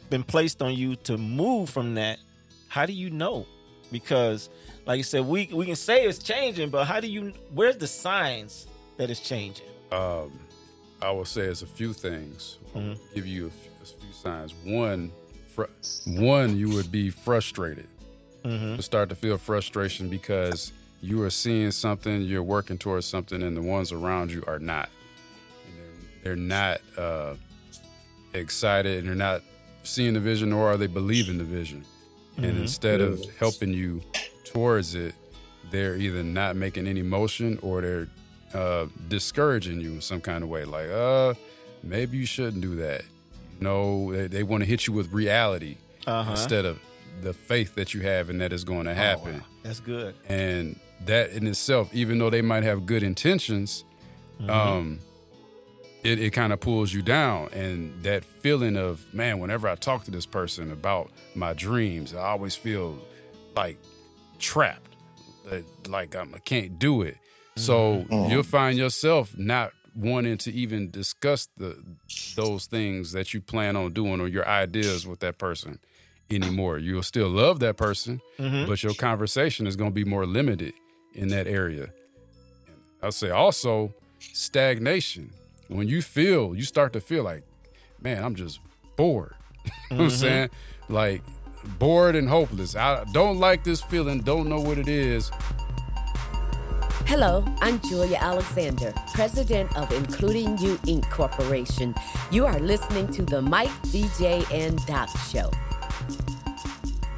been 0.09 0.23
placed 0.23 0.61
on 0.61 0.73
you 0.75 0.95
to 0.97 1.17
move 1.17 1.69
from 1.69 1.95
that? 1.95 2.19
How 2.67 2.85
do 2.85 2.93
you 2.93 3.09
know? 3.09 3.45
Because, 3.91 4.49
like 4.85 4.97
you 4.97 5.03
said, 5.03 5.25
we 5.25 5.47
we 5.53 5.65
can 5.65 5.75
say 5.75 6.05
it's 6.05 6.19
changing, 6.19 6.69
but 6.69 6.85
how 6.85 6.99
do 6.99 7.07
you? 7.07 7.31
Where's 7.53 7.77
the 7.77 7.87
signs 7.87 8.67
that 8.97 9.09
it's 9.09 9.19
changing? 9.21 9.65
Um, 9.93 10.31
I 11.01 11.11
will 11.11 11.25
say 11.25 11.41
it's 11.43 11.61
a 11.61 11.67
few 11.67 11.93
things. 11.93 12.57
I'll 12.75 12.81
Mhm. 12.81 12.97
give 13.13 13.27
you 13.27 13.47
a 13.47 13.49
few, 13.49 13.71
a 13.81 13.85
few 13.85 14.13
signs. 14.13 14.53
One, 14.63 15.11
fr- 15.53 15.65
one, 16.05 16.57
you 16.57 16.69
would 16.69 16.91
be 16.91 17.09
frustrated. 17.09 17.87
Mm-hmm. 18.45 18.75
to 18.75 18.81
start 18.81 19.07
to 19.07 19.15
feel 19.15 19.37
frustration 19.37 20.09
because 20.09 20.73
you 21.01 21.21
are 21.23 21.29
seeing 21.29 21.71
something, 21.71 22.23
you're 22.23 22.43
working 22.43 22.77
towards 22.77 23.05
something, 23.05 23.41
and 23.41 23.55
the 23.55 23.61
ones 23.61 23.93
around 23.93 24.31
you 24.31 24.43
are 24.47 24.59
not. 24.59 24.89
And 25.65 25.77
they're, 25.77 26.35
they're 26.35 26.35
not 26.35 26.81
uh, 26.97 27.35
excited 28.33 28.97
and 28.99 29.07
they're 29.07 29.15
not 29.15 29.41
seeing 29.83 30.13
the 30.13 30.19
vision, 30.19 30.49
nor 30.49 30.67
are 30.73 30.75
they 30.75 30.87
believing 30.87 31.37
the 31.37 31.45
vision. 31.45 31.85
And 32.35 32.57
Mhm. 32.57 32.61
instead 32.63 32.99
of 32.99 33.23
helping 33.39 33.73
you 33.73 34.01
towards 34.43 34.93
it, 34.93 35.15
they're 35.71 35.95
either 35.95 36.21
not 36.21 36.57
making 36.57 36.85
any 36.85 37.01
motion 37.01 37.57
or 37.61 37.79
they're 37.79 38.09
uh, 38.53 38.87
discouraging 39.07 39.81
you 39.81 39.91
in 39.93 40.01
some 40.01 40.21
kind 40.21 40.43
of 40.43 40.49
way. 40.49 40.65
Like, 40.65 40.89
uh, 40.89 41.33
maybe 41.83 42.17
you 42.17 42.25
shouldn't 42.25 42.61
do 42.61 42.75
that. 42.75 43.03
You 43.59 43.63
know, 43.63 44.11
they, 44.13 44.27
they 44.27 44.43
want 44.43 44.61
to 44.63 44.67
hit 44.67 44.87
you 44.87 44.93
with 44.93 45.11
reality 45.11 45.77
Uh 46.07 46.23
huh. 46.23 46.31
instead 46.31 46.65
of 46.65 46.79
the 47.21 47.33
faith 47.33 47.75
that 47.75 47.93
you 47.93 48.01
have 48.01 48.29
and 48.29 48.41
that 48.41 48.51
is 48.51 48.63
going 48.63 48.85
to 48.85 48.93
happen. 48.93 49.43
That's 49.63 49.79
good. 49.79 50.15
And 50.27 50.79
that 51.05 51.31
in 51.31 51.47
itself, 51.47 51.89
even 51.93 52.17
though 52.19 52.29
they 52.29 52.41
might 52.41 52.63
have 52.63 52.85
good 52.85 53.03
intentions, 53.03 53.83
Mhm. 54.41 54.49
um, 54.49 54.99
it, 56.03 56.19
it 56.19 56.31
kind 56.31 56.51
of 56.51 56.59
pulls 56.59 56.91
you 56.91 57.01
down. 57.01 57.47
And 57.53 58.03
that 58.03 58.25
feeling 58.25 58.75
of, 58.75 59.01
man, 59.13 59.39
whenever 59.39 59.67
I 59.69 59.75
talk 59.75 60.03
to 60.05 60.11
this 60.11 60.25
person 60.25 60.71
about 60.71 61.11
my 61.35 61.53
dreams, 61.53 62.13
I 62.13 62.23
always 62.29 62.55
feel 62.55 62.97
like 63.55 63.77
trapped, 64.39 64.95
like 65.87 66.15
I'm, 66.15 66.33
I 66.35 66.39
can't 66.39 66.77
do 66.79 67.03
it. 67.03 67.17
So 67.55 68.05
Mhm. 68.09 68.29
you'll 68.31 68.43
find 68.43 68.77
yourself 68.77 69.37
not 69.37 69.71
wanting 69.95 70.37
to 70.39 70.51
even 70.51 70.89
discuss 70.89 71.47
the 71.57 71.77
those 72.35 72.65
things 72.65 73.11
that 73.11 73.31
you 73.33 73.39
plan 73.41 73.75
on 73.75 73.93
doing 73.93 74.19
or 74.19 74.27
your 74.27 74.47
ideas 74.47 75.05
with 75.05 75.19
that 75.19 75.37
person 75.37 75.77
anymore. 76.31 76.79
You'll 76.79 77.03
still 77.03 77.29
love 77.29 77.59
that 77.59 77.77
person, 77.77 78.21
Mhm. 78.39 78.65
but 78.65 78.81
your 78.81 78.95
conversation 78.95 79.67
is 79.67 79.75
going 79.75 79.91
to 79.91 79.93
be 79.93 80.03
more 80.03 80.25
limited 80.25 80.73
in 81.13 81.27
that 81.27 81.45
area. 81.45 81.89
I'll 83.03 83.11
say 83.11 83.29
also 83.29 83.93
stagnation. 84.31 85.29
When 85.67 85.87
you 85.87 86.01
feel, 86.01 86.55
you 86.55 86.63
start 86.63 86.91
to 86.93 86.99
feel 87.01 87.23
like, 87.23 87.43
man, 88.01 88.23
I'm 88.23 88.33
just 88.33 88.59
bored. 88.95 89.35
you 89.65 89.71
know 89.91 89.97
what 89.97 90.03
I'm 90.05 90.09
saying? 90.09 90.49
Like 90.89 91.21
bored 91.77 92.15
and 92.15 92.27
hopeless. 92.27 92.75
I 92.75 93.03
don't 93.13 93.37
like 93.37 93.63
this 93.63 93.81
feeling, 93.83 94.21
don't 94.21 94.49
know 94.49 94.59
what 94.59 94.77
it 94.79 94.87
is. 94.87 95.29
Hello, 97.15 97.45
I'm 97.61 97.79
Julia 97.81 98.17
Alexander, 98.19 98.91
president 99.13 99.77
of 99.77 99.91
Including 99.91 100.57
You 100.57 100.77
Inc. 100.77 101.07
Corporation. 101.11 101.93
You 102.31 102.47
are 102.47 102.57
listening 102.57 103.07
to 103.11 103.21
the 103.21 103.39
Mike, 103.39 103.69
DJ, 103.83 104.43
and 104.51 104.83
Doc 104.87 105.09
Show. 105.29 105.51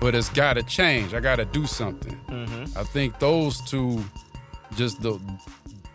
But 0.02 0.14
it's 0.14 0.28
got 0.28 0.56
to 0.56 0.64
change. 0.64 1.14
I 1.14 1.22
got 1.22 1.38
to 1.38 1.46
do 1.46 1.66
something. 1.66 2.20
Mhm. 2.28 2.75
I 2.75 2.84
think 2.84 3.20
those 3.20 3.62
two, 3.62 4.04
just 4.75 5.02
the 5.02 5.18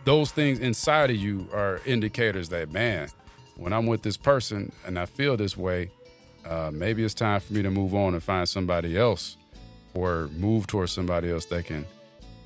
those 0.06 0.32
things 0.32 0.60
inside 0.60 1.10
of 1.10 1.16
you 1.16 1.46
are 1.52 1.82
indicators 1.84 2.48
that 2.48 2.72
man, 2.72 3.10
when 3.56 3.74
I'm 3.74 3.84
with 3.86 4.00
this 4.00 4.16
person 4.16 4.72
and 4.86 4.98
I 4.98 5.04
feel 5.04 5.36
this 5.36 5.58
way, 5.58 5.90
uh, 6.48 6.70
maybe 6.72 7.04
it's 7.04 7.12
time 7.12 7.40
for 7.40 7.52
me 7.52 7.60
to 7.60 7.70
move 7.70 7.94
on 7.94 8.14
and 8.14 8.22
find 8.22 8.48
somebody 8.48 8.96
else, 8.96 9.36
or 9.92 10.30
move 10.38 10.66
towards 10.66 10.90
somebody 10.90 11.30
else 11.30 11.44
that 11.44 11.66
can 11.66 11.84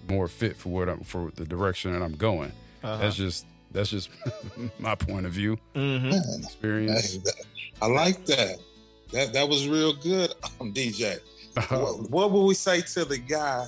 more 0.08 0.28
fit 0.28 0.56
for 0.56 0.68
what 0.70 0.88
I'm 0.88 1.00
for 1.00 1.30
the 1.36 1.44
direction 1.44 1.92
that 1.92 2.02
I'm 2.02 2.14
going. 2.16 2.52
Uh-huh. 2.82 2.98
That's 2.98 3.16
just 3.16 3.46
that's 3.72 3.90
just 3.90 4.10
my 4.78 4.94
point 4.94 5.26
of 5.26 5.32
view, 5.32 5.58
Mhm. 5.74 6.10
Man, 6.10 6.22
experience. 6.42 7.18
that- 7.18 7.44
I 7.82 7.86
like 7.86 8.24
that. 8.26 8.58
That 9.12 9.32
that 9.32 9.48
was 9.48 9.66
real 9.68 9.92
good, 9.94 10.32
um, 10.60 10.72
DJ. 10.72 11.18
what, 11.68 12.10
what 12.10 12.30
would 12.32 12.44
we 12.44 12.54
say 12.54 12.80
to 12.80 13.04
the 13.04 13.18
guy 13.18 13.66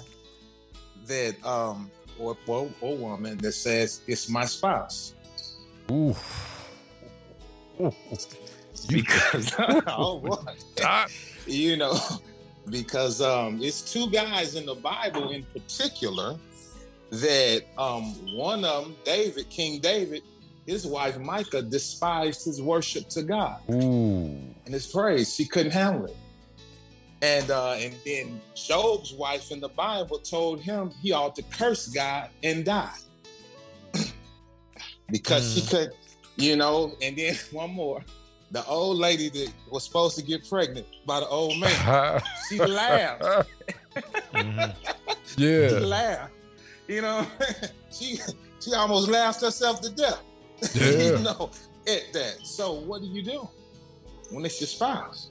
that 1.06 1.44
um 1.46 1.90
or, 2.18 2.36
or 2.46 2.68
or 2.80 2.96
woman 2.96 3.38
that 3.38 3.52
says 3.52 4.00
it's 4.06 4.28
my 4.28 4.44
spouse? 4.44 5.14
Ooh. 5.90 6.14
Ooh. 7.80 7.92
You 8.88 9.02
Because 9.02 9.54
oh 9.86 10.18
boy. 10.20 10.36
Doc. 10.76 11.10
you 11.46 11.76
know, 11.76 11.98
because 12.70 13.20
um, 13.20 13.60
it's 13.62 13.92
two 13.92 14.10
guys 14.10 14.54
in 14.54 14.66
the 14.66 14.74
Bible 14.74 15.30
in 15.30 15.44
particular 15.44 16.36
that 17.10 17.64
um, 17.78 18.14
one 18.34 18.64
of 18.64 18.84
them, 18.84 18.96
David, 19.04 19.48
King 19.50 19.80
David, 19.80 20.22
his 20.66 20.86
wife 20.86 21.18
Michal 21.18 21.62
despised 21.62 22.44
his 22.44 22.60
worship 22.60 23.08
to 23.10 23.22
God 23.22 23.60
Ooh. 23.70 24.36
and 24.64 24.74
his 24.74 24.86
praise. 24.86 25.34
She 25.34 25.46
couldn't 25.46 25.72
handle 25.72 26.06
it. 26.06 26.16
And 27.22 27.50
uh, 27.50 27.72
and 27.78 27.94
then 28.04 28.40
Job's 28.54 29.12
wife 29.14 29.50
in 29.50 29.60
the 29.60 29.70
Bible 29.70 30.18
told 30.18 30.60
him 30.60 30.90
he 31.00 31.12
ought 31.12 31.34
to 31.36 31.42
curse 31.44 31.88
God 31.88 32.28
and 32.42 32.64
die. 32.64 32.92
because 35.10 35.54
she 35.54 35.62
could, 35.62 35.92
you 36.36 36.56
know. 36.56 36.94
And 37.00 37.16
then 37.16 37.34
one 37.52 37.70
more, 37.70 38.04
the 38.50 38.64
old 38.66 38.98
lady 38.98 39.28
that 39.30 39.52
was 39.70 39.84
supposed 39.84 40.16
to 40.18 40.22
get 40.24 40.48
pregnant 40.48 40.86
by 41.04 41.20
the 41.20 41.28
old 41.28 41.58
man, 41.58 42.22
she 42.48 42.58
laughed. 42.58 43.22
Mhm. 44.34 44.74
She 45.26 45.42
yeah. 45.62 45.70
laughed. 45.78 46.32
You 46.86 47.00
know, 47.00 47.26
she 47.90 48.18
she 48.62 48.72
almost 48.74 49.08
laughed 49.08 49.40
herself 49.40 49.80
to 49.80 49.90
death. 49.90 50.20
Yeah. 50.74 50.90
you 50.90 51.18
know, 51.18 51.50
at 51.88 52.12
that. 52.12 52.36
So 52.44 52.74
what 52.74 53.00
do 53.00 53.08
you 53.08 53.22
do 53.22 53.48
when 54.30 54.44
it's 54.44 54.60
your 54.60 54.68
spouse? 54.68 55.30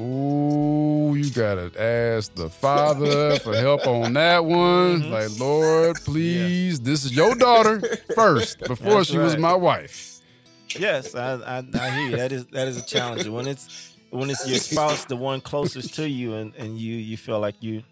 Ooh, 0.00 1.14
you 1.16 1.30
gotta 1.30 1.70
ask 1.80 2.34
the 2.34 2.48
father 2.50 3.38
for 3.38 3.54
help 3.54 3.86
on 3.86 4.14
that 4.14 4.44
one. 4.44 5.02
Mhm. 5.02 5.10
Like, 5.10 5.38
Lord, 5.38 5.96
please, 6.04 6.80
this 6.80 7.04
is 7.04 7.12
your 7.14 7.34
daughter 7.34 7.80
first 8.14 8.58
before 8.60 8.94
That's 8.96 9.10
she 9.10 9.18
was 9.18 9.36
my 9.36 9.54
wife. 9.54 10.13
Yes, 10.78 11.14
I, 11.14 11.34
I 11.34 11.64
I 11.74 11.90
hear 11.90 12.10
you. 12.10 12.16
That 12.16 12.32
is 12.32 12.46
that 12.46 12.68
is 12.68 12.76
a 12.76 12.84
challenge 12.84 13.26
when 13.28 13.46
it's 13.46 13.94
when 14.10 14.30
it's 14.30 14.48
your 14.48 14.58
spouse, 14.58 15.04
the 15.04 15.16
one 15.16 15.40
closest 15.40 15.94
to 15.94 16.08
you, 16.08 16.34
and 16.34 16.54
and 16.56 16.78
you 16.78 16.96
you 16.96 17.16
feel 17.16 17.40
like 17.40 17.56
you 17.60 17.82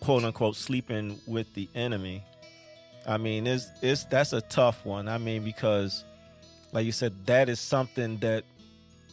quote 0.00 0.24
unquote 0.24 0.56
sleeping 0.56 1.20
with 1.26 1.52
the 1.54 1.68
enemy. 1.74 2.22
I 3.06 3.18
mean, 3.18 3.46
it's 3.46 3.68
it's 3.82 4.04
that's 4.04 4.32
a 4.32 4.40
tough 4.40 4.84
one. 4.84 5.08
I 5.08 5.18
mean, 5.18 5.44
because 5.44 6.04
like 6.72 6.86
you 6.86 6.92
said, 6.92 7.26
that 7.26 7.48
is 7.48 7.60
something 7.60 8.18
that 8.18 8.44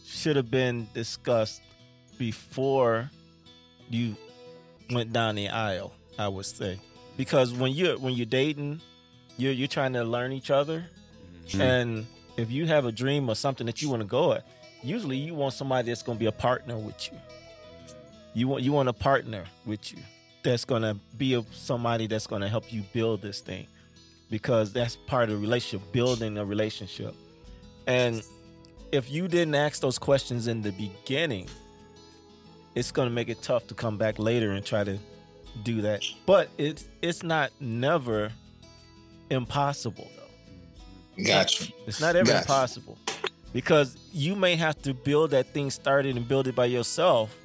should 0.06 0.36
have 0.36 0.50
been 0.50 0.88
discussed 0.94 1.62
before 2.18 3.10
you 3.90 4.16
went 4.90 5.14
down 5.14 5.36
the 5.36 5.50
aisle. 5.50 5.94
I 6.20 6.28
would 6.28 6.46
say, 6.46 6.80
because 7.18 7.54
when 7.54 7.72
you're 7.72 7.98
when 7.98 8.14
you're 8.14 8.26
dating, 8.26 8.82
you're 9.38 9.54
you're 9.54 9.68
trying 9.68 9.94
to 9.94 10.04
learn 10.04 10.32
each 10.32 10.52
other, 10.52 10.86
mm-hmm. 11.48 11.62
and 11.62 12.08
if 12.42 12.52
you 12.52 12.66
have 12.66 12.86
a 12.86 12.92
dream 12.92 13.30
or 13.30 13.36
something 13.36 13.66
that 13.68 13.82
you 13.82 13.90
want 13.90 14.02
to 14.02 14.08
go 14.08 14.34
at, 14.34 14.46
usually 14.82 15.18
you 15.18 15.34
want 15.34 15.54
somebody 15.54 15.88
that's 15.90 16.04
going 16.04 16.18
to 16.18 16.20
be 16.20 16.26
a 16.26 16.32
partner 16.32 16.78
with 16.78 17.12
you. 17.12 17.18
You 18.34 18.48
want 18.48 18.64
you 18.64 18.72
want 18.72 18.90
a 18.90 18.94
partner 18.94 19.44
with 19.66 19.92
you 19.92 20.00
that's 20.44 20.66
going 20.66 20.82
to 20.82 20.96
be 21.18 21.36
a, 21.36 21.44
somebody 21.52 22.08
that's 22.08 22.28
going 22.28 22.42
to 22.42 22.48
help 22.48 22.72
you 22.72 22.82
build 22.94 23.22
this 23.22 23.42
thing 23.42 23.68
because 24.30 24.72
that's 24.72 24.96
part 24.96 25.30
of 25.30 25.36
the 25.36 25.42
relationship, 25.42 25.92
building 25.92 26.38
a 26.38 26.46
relationship. 26.46 27.14
And 27.86 28.24
if 28.92 29.12
you 29.12 29.28
didn't 29.28 29.56
ask 29.56 29.82
those 29.82 30.00
questions 30.00 30.48
in 30.48 30.62
the 30.62 30.72
beginning, 30.72 31.48
it's 32.74 32.92
going 32.92 33.10
to 33.10 33.14
make 33.14 33.30
it 33.30 33.42
tough 33.42 33.68
to 33.68 33.74
come 33.74 33.98
back 33.98 34.18
later 34.18 34.52
and 34.52 34.66
try 34.66 34.84
to 34.84 34.98
do 35.64 35.82
that. 35.82 36.04
But 36.26 36.50
it's 36.58 36.86
it's 37.02 37.24
not 37.24 37.52
never 37.60 38.32
impossible. 39.30 40.10
Gotcha. 41.26 41.72
It's 41.88 42.00
not 42.02 42.16
ever 42.16 42.28
Gotcha. 42.28 42.40
impossible 42.42 42.98
because 43.54 43.98
you 44.14 44.36
may 44.36 44.56
have 44.56 44.82
to 44.84 44.94
build 44.94 45.32
that 45.32 45.48
thing 45.54 45.70
started 45.70 46.16
and 46.18 46.28
build 46.28 46.48
it 46.48 46.56
by 46.56 46.66
yourself 46.66 47.36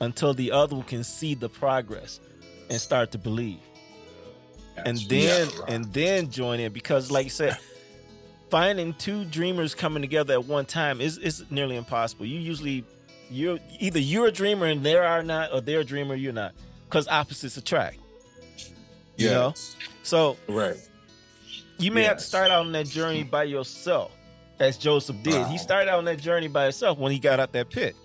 until 0.00 0.34
the 0.34 0.50
other 0.52 0.76
one 0.76 0.84
can 0.84 1.04
see 1.04 1.34
the 1.34 1.48
progress 1.48 2.20
and 2.68 2.80
start 2.80 3.10
to 3.12 3.18
believe, 3.18 3.58
and 4.76 4.98
then 5.08 5.48
Yeah, 5.48 5.60
right. 5.60 5.68
and 5.68 5.92
then 5.92 6.30
join 6.30 6.60
in 6.60 6.72
because, 6.72 7.10
like 7.10 7.24
you 7.24 7.30
said, 7.30 7.58
finding 8.50 8.94
two 8.94 9.24
dreamers 9.24 9.74
coming 9.74 10.02
together 10.02 10.34
at 10.34 10.44
one 10.44 10.64
time 10.66 11.00
is 11.00 11.18
is 11.18 11.44
nearly 11.50 11.76
impossible. 11.76 12.26
You 12.26 12.38
usually 12.40 12.84
you're 13.30 13.58
either 13.78 13.98
you're 14.00 14.26
a 14.26 14.32
dreamer 14.32 14.66
and 14.66 14.82
they 14.84 14.96
are 14.96 15.22
not, 15.22 15.52
or 15.52 15.60
they're 15.60 15.80
a 15.80 15.84
dreamer 15.84 16.14
you're 16.14 16.32
not, 16.32 16.52
because 16.88 17.06
opposites 17.08 17.56
attract. 17.56 17.98
You 19.16 19.28
know, 19.28 19.54
so 20.02 20.36
Right. 20.48 20.76
You 21.80 21.90
may 21.90 22.02
have 22.04 22.18
to 22.18 22.22
start 22.24 22.50
out 22.50 22.60
on 22.66 22.72
that 22.72 22.86
journey 22.86 23.22
by 23.24 23.44
yourself, 23.44 24.12
as 24.58 24.76
Joseph 24.76 25.16
did. 25.22 25.46
He 25.48 25.58
started 25.58 25.90
out 25.90 25.98
on 25.98 26.04
that 26.06 26.20
journey 26.20 26.48
by 26.48 26.64
himself 26.64 26.98
when 26.98 27.12
he 27.12 27.18
got 27.18 27.40
out 27.40 27.52
that 27.52 27.70
pit 27.70 27.96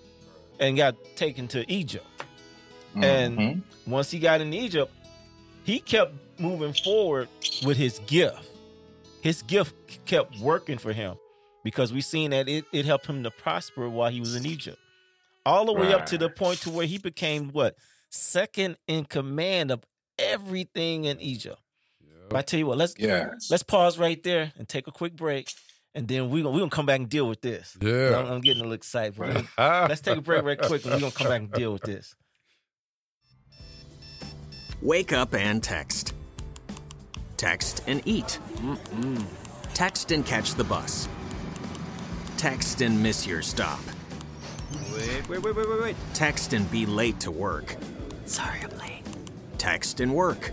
and 0.60 0.76
got 0.76 0.94
taken 1.16 1.48
to 1.48 1.70
Egypt. 1.70 2.06
And- 2.94 3.38
Mhm. 3.38 3.62
Once 3.86 4.10
he 4.10 4.18
got 4.18 4.40
in 4.40 4.52
Egypt, 4.52 4.92
he 5.64 5.78
kept 5.78 6.12
moving 6.40 6.72
forward 6.72 7.28
with 7.64 7.76
his 7.76 8.00
gift. 8.06 8.48
His 9.20 9.42
gift 9.42 9.74
kept 10.06 10.38
working 10.38 10.78
for 10.78 10.92
him 10.92 11.16
because 11.62 11.92
we've 11.92 12.04
seen 12.04 12.30
that 12.30 12.48
it, 12.48 12.64
it 12.72 12.84
helped 12.84 13.06
him 13.06 13.22
to 13.24 13.30
prosper 13.30 13.88
while 13.88 14.10
he 14.10 14.18
was 14.20 14.34
in 14.34 14.46
Egypt. 14.46 14.78
All 15.44 15.64
the 15.66 15.72
way 15.72 15.92
up 15.92 16.06
to 16.06 16.18
the 16.18 16.28
point 16.28 16.60
to 16.62 16.70
where 16.70 16.86
he 16.86 16.98
became 16.98 17.50
what? 17.50 17.76
Second 18.10 18.76
in 18.88 19.04
command 19.04 19.70
of 19.70 19.84
everything 20.18 21.04
in 21.04 21.20
Egypt. 21.20 21.58
But 22.28 22.38
I 22.38 22.42
tell 22.42 22.58
you 22.58 22.66
what, 22.66 22.78
let's 22.78 22.94
yes. 22.98 23.50
let's 23.50 23.62
pause 23.62 23.98
right 23.98 24.22
there 24.22 24.52
and 24.58 24.68
take 24.68 24.86
a 24.86 24.92
quick 24.92 25.14
break, 25.14 25.52
and 25.94 26.08
then 26.08 26.30
we're 26.30 26.42
gonna 26.42 26.54
we 26.54 26.60
gonna 26.60 26.70
come 26.70 26.86
back 26.86 27.00
and 27.00 27.08
deal 27.08 27.28
with 27.28 27.40
this. 27.40 27.76
Yeah. 27.80 28.18
I'm, 28.18 28.26
I'm 28.26 28.40
getting 28.40 28.60
a 28.60 28.64
little 28.64 28.74
excited. 28.74 29.16
but 29.16 29.44
Let's 29.58 30.00
take 30.00 30.18
a 30.18 30.20
break 30.20 30.42
right 30.42 30.60
quick, 30.60 30.84
and 30.84 30.94
we're 30.94 31.00
gonna 31.00 31.12
come 31.12 31.28
back 31.28 31.40
and 31.40 31.52
deal 31.52 31.72
with 31.72 31.82
this. 31.82 32.14
Wake 34.82 35.12
up 35.12 35.34
and 35.34 35.62
text. 35.62 36.12
Text 37.36 37.82
and 37.86 38.02
eat. 38.04 38.38
Mm-mm. 38.56 39.24
Text 39.74 40.10
and 40.10 40.24
catch 40.24 40.54
the 40.54 40.64
bus. 40.64 41.08
Text 42.36 42.82
and 42.82 43.02
miss 43.02 43.26
your 43.26 43.42
stop. 43.42 43.80
Wait, 44.92 45.28
wait, 45.28 45.42
wait, 45.42 45.56
wait, 45.56 45.68
wait, 45.68 45.80
wait. 45.80 45.96
Text 46.14 46.52
and 46.52 46.70
be 46.70 46.86
late 46.86 47.20
to 47.20 47.30
work. 47.30 47.76
Sorry, 48.26 48.60
I'm 48.62 48.78
late. 48.78 49.02
Text 49.58 50.00
and 50.00 50.14
work. 50.14 50.52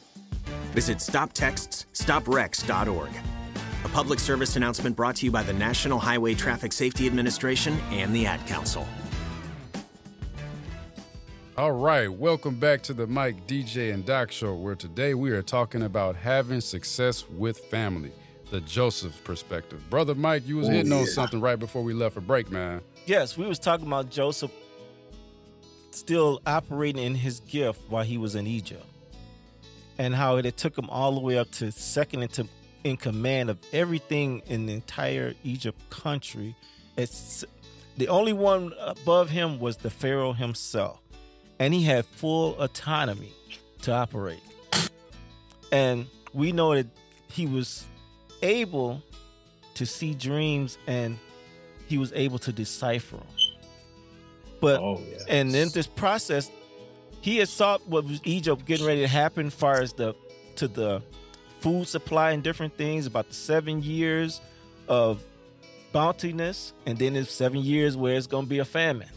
Visit 0.71 0.97
stoptextsstopwrecks.org. 0.99 3.09
A 3.83 3.89
public 3.89 4.19
service 4.19 4.55
announcement 4.55 4.95
brought 4.95 5.15
to 5.17 5.25
you 5.25 5.31
by 5.31 5.43
the 5.43 5.51
National 5.53 5.99
Highway 5.99 6.33
Traffic 6.35 6.71
Safety 6.71 7.05
Administration 7.07 7.77
and 7.91 8.15
the 8.15 8.25
Ad 8.25 8.45
Council. 8.47 8.87
All 11.57 11.73
right, 11.73 12.07
welcome 12.11 12.55
back 12.55 12.81
to 12.83 12.93
the 12.93 13.05
Mike, 13.07 13.45
DJ, 13.47 13.93
and 13.93 14.05
Doc 14.05 14.31
Show, 14.31 14.55
where 14.55 14.75
today 14.75 15.13
we 15.13 15.31
are 15.31 15.41
talking 15.41 15.83
about 15.83 16.15
having 16.15 16.61
success 16.61 17.25
with 17.29 17.59
family, 17.65 18.11
the 18.51 18.61
Joseph 18.61 19.21
perspective. 19.23 19.81
Brother 19.89 20.15
Mike, 20.15 20.47
you 20.47 20.55
was 20.57 20.69
Oh, 20.69 20.71
hitting 20.71 20.93
on 20.93 21.05
something 21.07 21.41
right 21.41 21.59
before 21.59 21.83
we 21.83 21.93
left 21.93 22.13
for 22.15 22.21
break, 22.21 22.49
man. 22.49 22.79
Yes, 23.05 23.37
we 23.37 23.45
was 23.45 23.59
talking 23.59 23.85
about 23.87 24.09
Joseph 24.09 24.51
still 25.91 26.41
operating 26.45 27.03
in 27.03 27.15
his 27.15 27.41
gift 27.41 27.81
while 27.89 28.05
he 28.05 28.17
was 28.17 28.35
in 28.35 28.47
Egypt, 28.47 28.85
and 30.01 30.15
how 30.15 30.37
it 30.37 30.57
took 30.57 30.75
him 30.75 30.89
all 30.89 31.13
the 31.13 31.19
way 31.19 31.37
up 31.37 31.51
to 31.51 31.71
second 31.71 32.23
into 32.23 32.47
in 32.83 32.97
command 32.97 33.51
of 33.51 33.59
everything 33.71 34.41
in 34.47 34.65
the 34.65 34.73
entire 34.73 35.35
Egypt 35.43 35.79
country. 35.91 36.55
It's 36.97 37.45
the 37.97 38.07
only 38.07 38.33
one 38.33 38.73
above 38.79 39.29
him 39.29 39.59
was 39.59 39.77
the 39.77 39.91
Pharaoh 39.91 40.33
himself, 40.33 40.99
and 41.59 41.71
he 41.71 41.83
had 41.83 42.07
full 42.07 42.59
autonomy 42.59 43.31
to 43.83 43.91
operate. 43.91 44.41
And 45.71 46.07
we 46.33 46.51
know 46.51 46.73
that 46.73 46.87
he 47.27 47.45
was 47.45 47.85
able 48.41 49.03
to 49.75 49.85
see 49.85 50.15
dreams 50.15 50.79
and 50.87 51.19
he 51.87 51.99
was 51.99 52.11
able 52.13 52.39
to 52.39 52.51
decipher 52.51 53.17
them. 53.17 53.27
But 54.59 54.79
Oh, 54.79 54.99
yeah. 55.07 55.17
and 55.29 55.55
in 55.55 55.69
this 55.69 55.85
process, 55.85 56.49
he 57.21 57.37
had 57.37 57.47
saw 57.47 57.77
what 57.85 58.03
was 58.05 58.19
Egypt 58.23 58.65
getting 58.65 58.85
ready 58.85 59.01
to 59.01 59.07
happen, 59.07 59.49
far 59.49 59.81
as 59.81 59.93
the 59.93 60.15
to 60.55 60.67
the 60.67 61.01
food 61.59 61.87
supply 61.87 62.31
and 62.31 62.43
different 62.43 62.75
things. 62.75 63.05
About 63.05 63.29
the 63.29 63.35
seven 63.35 63.81
years 63.81 64.41
of 64.87 65.23
bountiness, 65.93 66.73
and 66.85 66.97
then 66.97 67.15
it's 67.15 67.31
seven 67.31 67.59
years 67.59 67.95
where 67.95 68.15
it's 68.15 68.27
going 68.27 68.45
to 68.45 68.49
be 68.49 68.59
a 68.59 68.65
famine. 68.65 69.09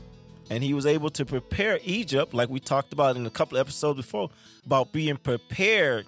And 0.51 0.63
he 0.63 0.75
was 0.75 0.85
able 0.85 1.09
to 1.11 1.25
prepare 1.25 1.81
Egypt, 1.85 2.35
like 2.35 2.51
we 2.51 2.61
talked 2.61 2.93
about 2.93 3.17
in 3.17 3.25
a 3.25 3.31
couple 3.31 3.57
of 3.57 3.63
episodes 3.63 3.97
before, 3.97 4.31
about 4.67 4.93
being 4.93 5.17
prepared 5.17 6.07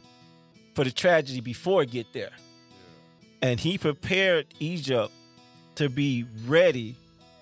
for 0.74 0.84
the 0.84 0.90
tragedy 0.90 1.40
before 1.40 1.82
it 1.82 1.90
get 1.90 2.12
there. 2.12 2.32
And 3.40 3.58
he 3.58 3.78
prepared 3.78 4.46
Egypt 4.58 5.12
to 5.76 5.88
be 5.88 6.26
ready 6.46 6.96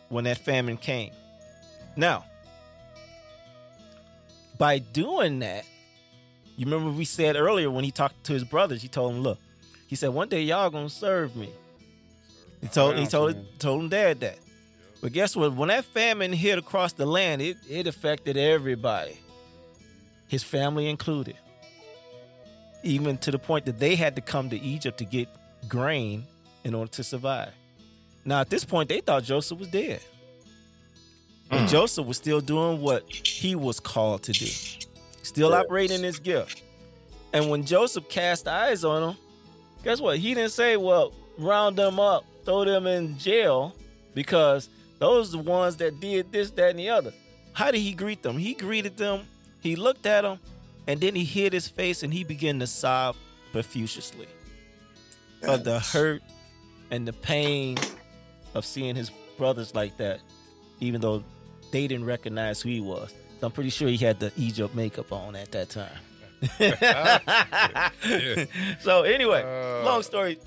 when 0.09 0.25
that 0.25 0.39
famine 0.39 0.77
came. 0.77 1.11
Now, 1.97 2.25
by 4.59 4.79
doing 4.79 5.41
that, 5.41 5.65
you 6.57 6.67
remember 6.67 6.91
we 6.91 7.05
said 7.05 7.37
earlier 7.37 7.71
when 7.71 7.85
he 7.85 7.91
talked 7.91 8.25
to 8.25 8.33
his 8.33 8.45
brothers, 8.45 8.83
he 8.83 8.89
told 8.89 9.15
them, 9.15 9.23
look, 9.23 9.39
He 9.87 9.97
said, 9.97 10.11
"One 10.11 10.29
day 10.29 10.43
y'all 10.43 10.71
gonna 10.71 10.89
serve 10.89 11.37
me." 11.37 11.51
He 12.61 12.69
told 12.69 12.97
he 12.97 13.07
told 13.07 13.37
told 13.59 13.83
him 13.83 13.89
dad 13.89 14.21
that. 14.21 14.39
But 15.01 15.13
guess 15.13 15.37
what? 15.37 15.53
When 15.55 15.69
that 15.69 15.85
famine 15.85 16.33
hit 16.33 16.59
across 16.59 16.93
the 16.95 17.07
land, 17.07 17.43
it 17.43 17.57
it 17.69 17.87
affected 17.87 18.37
everybody, 18.37 19.19
his 20.29 20.43
family 20.43 20.89
included. 20.89 21.37
Even 22.83 23.19
to 23.19 23.31
the 23.31 23.39
point 23.39 23.67
that 23.67 23.79
they 23.79 23.95
had 23.95 24.17
to 24.17 24.23
come 24.23 24.51
to 24.51 24.59
Egypt 24.59 24.99
to 24.99 25.05
get 25.05 25.29
grain 25.69 26.27
in 26.65 26.75
order 26.75 26.91
to 26.93 27.05
survive. 27.05 27.53
Now, 28.25 28.41
at 28.41 28.51
this 28.51 28.65
point, 28.65 28.89
they 28.89 29.01
thought 29.01 29.25
Joseph 29.25 29.59
was 29.59 29.69
dead. 29.69 30.01
But 31.49 31.61
mm. 31.61 31.69
Joseph 31.69 32.07
was 32.07 32.17
still 32.17 32.41
doing 32.41 32.81
what 32.81 33.05
he 33.11 33.55
was 33.55 33.81
called 33.81 34.23
to 34.25 34.33
do, 34.33 34.47
still 35.23 35.51
Yes. 35.51 35.65
operating 35.65 36.03
his 36.03 36.19
gift. 36.19 36.63
And 37.33 37.51
when 37.51 37.65
Joseph 37.65 38.09
cast 38.09 38.49
eyes 38.49 38.85
on 38.85 39.11
him, 39.11 39.17
guess 39.83 40.01
what? 40.01 40.19
He 40.19 40.35
didn't 40.35 40.53
say, 40.53 40.77
well, 40.77 41.13
round 41.37 41.77
them 41.77 41.99
up, 42.01 42.25
throw 42.45 42.65
them 42.65 42.87
in 42.87 43.19
jail, 43.19 43.75
because 44.15 44.69
those 44.99 45.35
are 45.35 45.39
the 45.39 45.43
ones 45.43 45.77
that 45.77 46.01
did 46.01 46.33
this, 46.33 46.51
that, 46.53 46.71
and 46.71 46.79
the 46.79 46.89
other. 46.91 47.13
How 47.53 47.71
did 47.71 47.81
he 47.81 47.93
greet 47.93 48.23
them? 48.23 48.39
He 48.39 48.55
greeted 48.55 48.97
them, 48.97 49.27
he 49.61 49.77
looked 49.77 50.07
at 50.07 50.23
them, 50.23 50.39
and 50.87 51.01
then 51.01 51.15
he 51.15 51.25
hid 51.25 51.53
his 51.53 51.69
face 51.69 52.03
and 52.03 52.13
he 52.13 52.25
began 52.25 52.59
to 52.61 52.67
sob 52.67 53.17
profusely 53.53 54.27
of 55.43 55.65
the 55.65 55.79
hurt 55.79 56.23
and 56.91 57.07
the 57.07 57.13
pain 57.13 57.77
of 58.55 58.65
seeing 58.65 58.95
his 58.97 59.11
brothers 59.39 59.75
like 59.75 59.97
that, 59.99 60.21
even 60.81 61.01
though 61.01 61.23
they 61.75 61.89
didn't 61.89 62.07
recognize 62.07 62.63
who 62.63 62.69
he 62.69 62.81
was. 62.81 63.13
So 63.41 63.47
I'm 63.49 63.53
pretty 63.53 63.71
sure 63.71 63.89
he 63.89 63.97
had 63.97 64.21
the 64.21 64.31
Egypt 64.37 64.77
makeup 64.77 65.11
on 65.13 65.35
at 65.35 65.51
that 65.51 65.71
time. 65.71 65.91
So 68.81 69.03
anyway, 69.03 69.43
Uh. 69.43 69.85
long 69.85 70.05
story. 70.05 70.39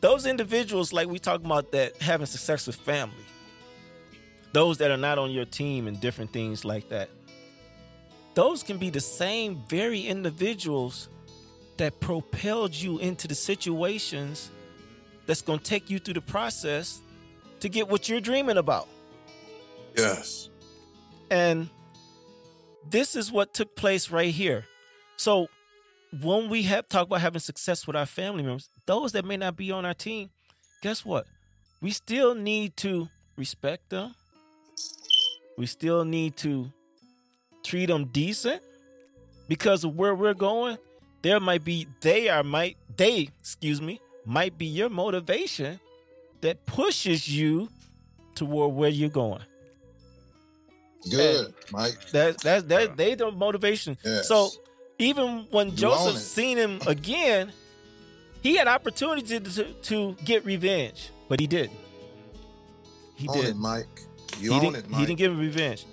Those 0.00 0.26
individuals, 0.26 0.92
like 0.92 1.08
we 1.08 1.18
talk 1.18 1.44
about, 1.44 1.72
that 1.72 1.96
having 2.00 2.26
success 2.26 2.68
with 2.68 2.76
family, 2.76 3.24
those 4.52 4.78
that 4.78 4.92
are 4.92 4.96
not 4.96 5.18
on 5.18 5.32
your 5.32 5.44
team 5.44 5.88
and 5.88 6.00
different 6.00 6.32
things 6.32 6.64
like 6.64 6.88
that, 6.90 7.08
those 8.34 8.62
can 8.62 8.78
be 8.78 8.90
the 8.90 9.00
same 9.00 9.60
very 9.68 10.02
individuals 10.06 11.08
that 11.78 11.98
propelled 11.98 12.72
you 12.74 12.98
into 12.98 13.26
the 13.26 13.34
situations 13.34 14.50
that's 15.26 15.42
going 15.42 15.58
to 15.58 15.64
take 15.64 15.90
you 15.90 15.98
through 15.98 16.14
the 16.14 16.20
process 16.20 17.00
to 17.58 17.68
get 17.68 17.88
what 17.88 18.08
you're 18.08 18.20
dreaming 18.20 18.56
about. 18.58 18.86
Yes. 19.96 20.50
And 21.30 21.68
this 22.88 23.16
is 23.16 23.32
what 23.32 23.54
took 23.54 23.74
place 23.76 24.10
right 24.10 24.32
here. 24.32 24.64
So 25.16 25.48
when 26.22 26.48
we 26.48 26.62
have 26.64 26.88
talk 26.88 27.06
about 27.06 27.20
having 27.20 27.40
success 27.40 27.86
with 27.86 27.96
our 27.96 28.06
family 28.06 28.42
members, 28.42 28.68
those 28.86 29.12
that 29.12 29.24
may 29.24 29.36
not 29.36 29.56
be 29.56 29.72
on 29.72 29.84
our 29.84 29.94
team, 29.94 30.30
guess 30.82 31.04
what? 31.04 31.26
We 31.80 31.90
still 31.90 32.34
need 32.34 32.76
to 32.78 33.08
respect 33.36 33.90
them. 33.90 34.14
We 35.58 35.66
still 35.66 36.04
need 36.04 36.36
to 36.38 36.70
treat 37.64 37.86
them 37.86 38.06
decent 38.06 38.62
because 39.48 39.84
of 39.84 39.96
where 39.96 40.14
we're 40.14 40.34
going. 40.34 40.78
There 41.22 41.40
might 41.40 41.64
be 41.64 41.88
they 42.00 42.28
are 42.28 42.44
might 42.44 42.76
they, 42.96 43.30
excuse 43.40 43.80
me, 43.80 44.00
might 44.24 44.56
be 44.56 44.66
your 44.66 44.90
motivation 44.90 45.80
that 46.42 46.66
pushes 46.66 47.28
you 47.28 47.68
toward 48.34 48.74
where 48.74 48.90
you're 48.90 49.08
going. 49.08 49.42
Good, 51.10 51.54
Mike. 51.72 51.98
That's 52.10 52.42
that's 52.42 52.64
that 52.64 52.96
they 52.96 53.14
the 53.14 53.30
motivation. 53.30 53.96
Yes. 54.04 54.26
So 54.28 54.50
even 54.98 55.46
when 55.50 55.70
You 55.70 55.76
Joseph 55.76 56.18
seen 56.20 56.56
him 56.56 56.80
again, 56.86 57.52
he 58.42 58.56
had 58.56 58.66
opportunity 58.68 59.38
to, 59.40 59.64
to 59.72 60.16
get 60.24 60.44
revenge, 60.44 61.10
but 61.28 61.38
he 61.40 61.46
didn't. 61.46 61.78
He 63.14 63.28
own 63.28 63.36
did. 63.36 63.44
it, 63.50 63.56
Mike. 63.56 63.86
You 64.38 64.50
he 64.52 64.56
own 64.56 64.72
didn't, 64.72 64.90
it, 64.92 64.94
he 64.96 65.06
didn't 65.06 65.18
give 65.18 65.32
him 65.32 65.38
revenge. 65.38 65.86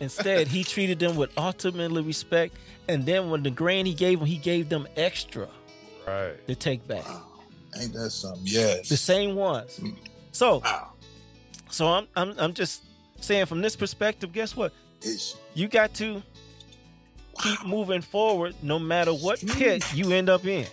Instead, 0.00 0.48
he 0.48 0.64
treated 0.74 0.98
them 0.98 1.16
with 1.16 1.30
ultimately 1.38 2.02
respect, 2.02 2.56
and 2.88 3.06
then 3.06 3.30
when 3.30 3.42
the 3.42 3.50
grain 3.50 3.86
he 3.86 3.94
gave 3.94 4.18
them, 4.18 4.26
he 4.26 4.36
gave 4.38 4.68
them 4.68 4.86
extra 4.96 5.48
Right. 6.06 6.46
to 6.46 6.54
take 6.54 6.86
back. 6.86 7.04
Wow. 7.08 7.22
Ain't 7.80 7.92
that 7.94 8.10
something? 8.10 8.42
Yes. 8.44 8.88
The 8.88 8.96
same 8.96 9.34
ones. 9.34 9.78
Mm. 9.80 9.96
So, 10.32 10.58
Wow. 10.58 10.92
so 11.70 11.88
I'm 11.88 12.06
I'm 12.14 12.34
I'm 12.38 12.54
just 12.54 12.82
saying 13.20 13.46
from 13.46 13.60
this 13.60 13.76
perspective. 13.76 14.32
Guess 14.32 14.56
what? 14.56 14.72
You 15.54 15.68
got 15.68 15.94
to 15.94 16.22
keep 17.40 17.64
moving 17.66 18.00
forward 18.00 18.54
no 18.62 18.78
matter 18.78 19.12
what 19.12 19.40
pit 19.46 19.84
you 19.94 20.12
end 20.12 20.28
up 20.28 20.44
in 20.46 20.66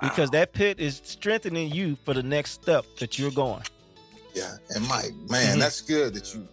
because 0.00 0.28
that 0.30 0.52
pit 0.52 0.78
is 0.78 1.00
strengthening 1.04 1.70
you 1.72 1.96
for 2.04 2.12
the 2.12 2.22
next 2.22 2.50
step 2.50 2.84
that 2.98 3.18
you're 3.18 3.30
going 3.30 3.62
yeah. 4.34 4.56
And 4.70 4.86
Mike, 4.88 5.12
man, 5.30 5.56
Mhm. 5.56 5.60
that's 5.60 5.80
good 5.80 6.12
that 6.14 6.34
you, 6.34 6.46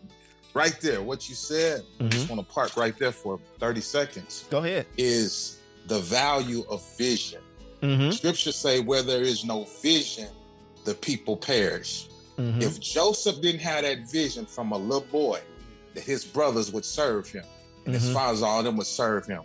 right 0.53 0.79
there, 0.81 1.01
what 1.01 1.27
you 1.27 1.33
said, 1.33 1.83
I 1.99 2.03
just 2.09 2.29
want 2.29 2.39
to 2.47 2.53
park 2.53 2.77
right 2.77 2.95
there 2.97 3.11
for 3.11 3.39
30 3.59 3.81
seconds, 3.81 4.45
go 4.51 4.59
ahead 4.59 4.85
is 4.97 5.57
the 5.87 5.97
value 5.99 6.63
of 6.69 6.81
vision. 6.95 7.41
mm-hmm, 7.81 8.11
Scriptures 8.11 8.55
say, 8.55 8.79
where 8.81 9.01
there 9.01 9.23
is 9.23 9.43
no 9.43 9.63
vision, 9.81 10.27
the 10.85 10.93
people 10.93 11.35
perish. 11.35 12.07
Mm-hmm. 12.37 12.61
If 12.61 12.79
Joseph 12.79 13.41
didn't 13.41 13.61
have 13.61 13.83
that 13.83 14.09
vision 14.11 14.45
from 14.45 14.71
a 14.71 14.77
little 14.77 15.01
boy, 15.11 15.41
that 15.93 16.03
his 16.03 16.23
brothers 16.25 16.71
would 16.71 16.85
serve 16.85 17.27
him, 17.29 17.43
and 17.85 17.93
his 17.93 18.05
Mhm. 18.09 18.13
fathers, 18.13 18.41
all 18.41 18.59
of 18.59 18.65
them 18.65 18.77
would 18.77 18.87
serve 18.87 19.25
him. 19.27 19.43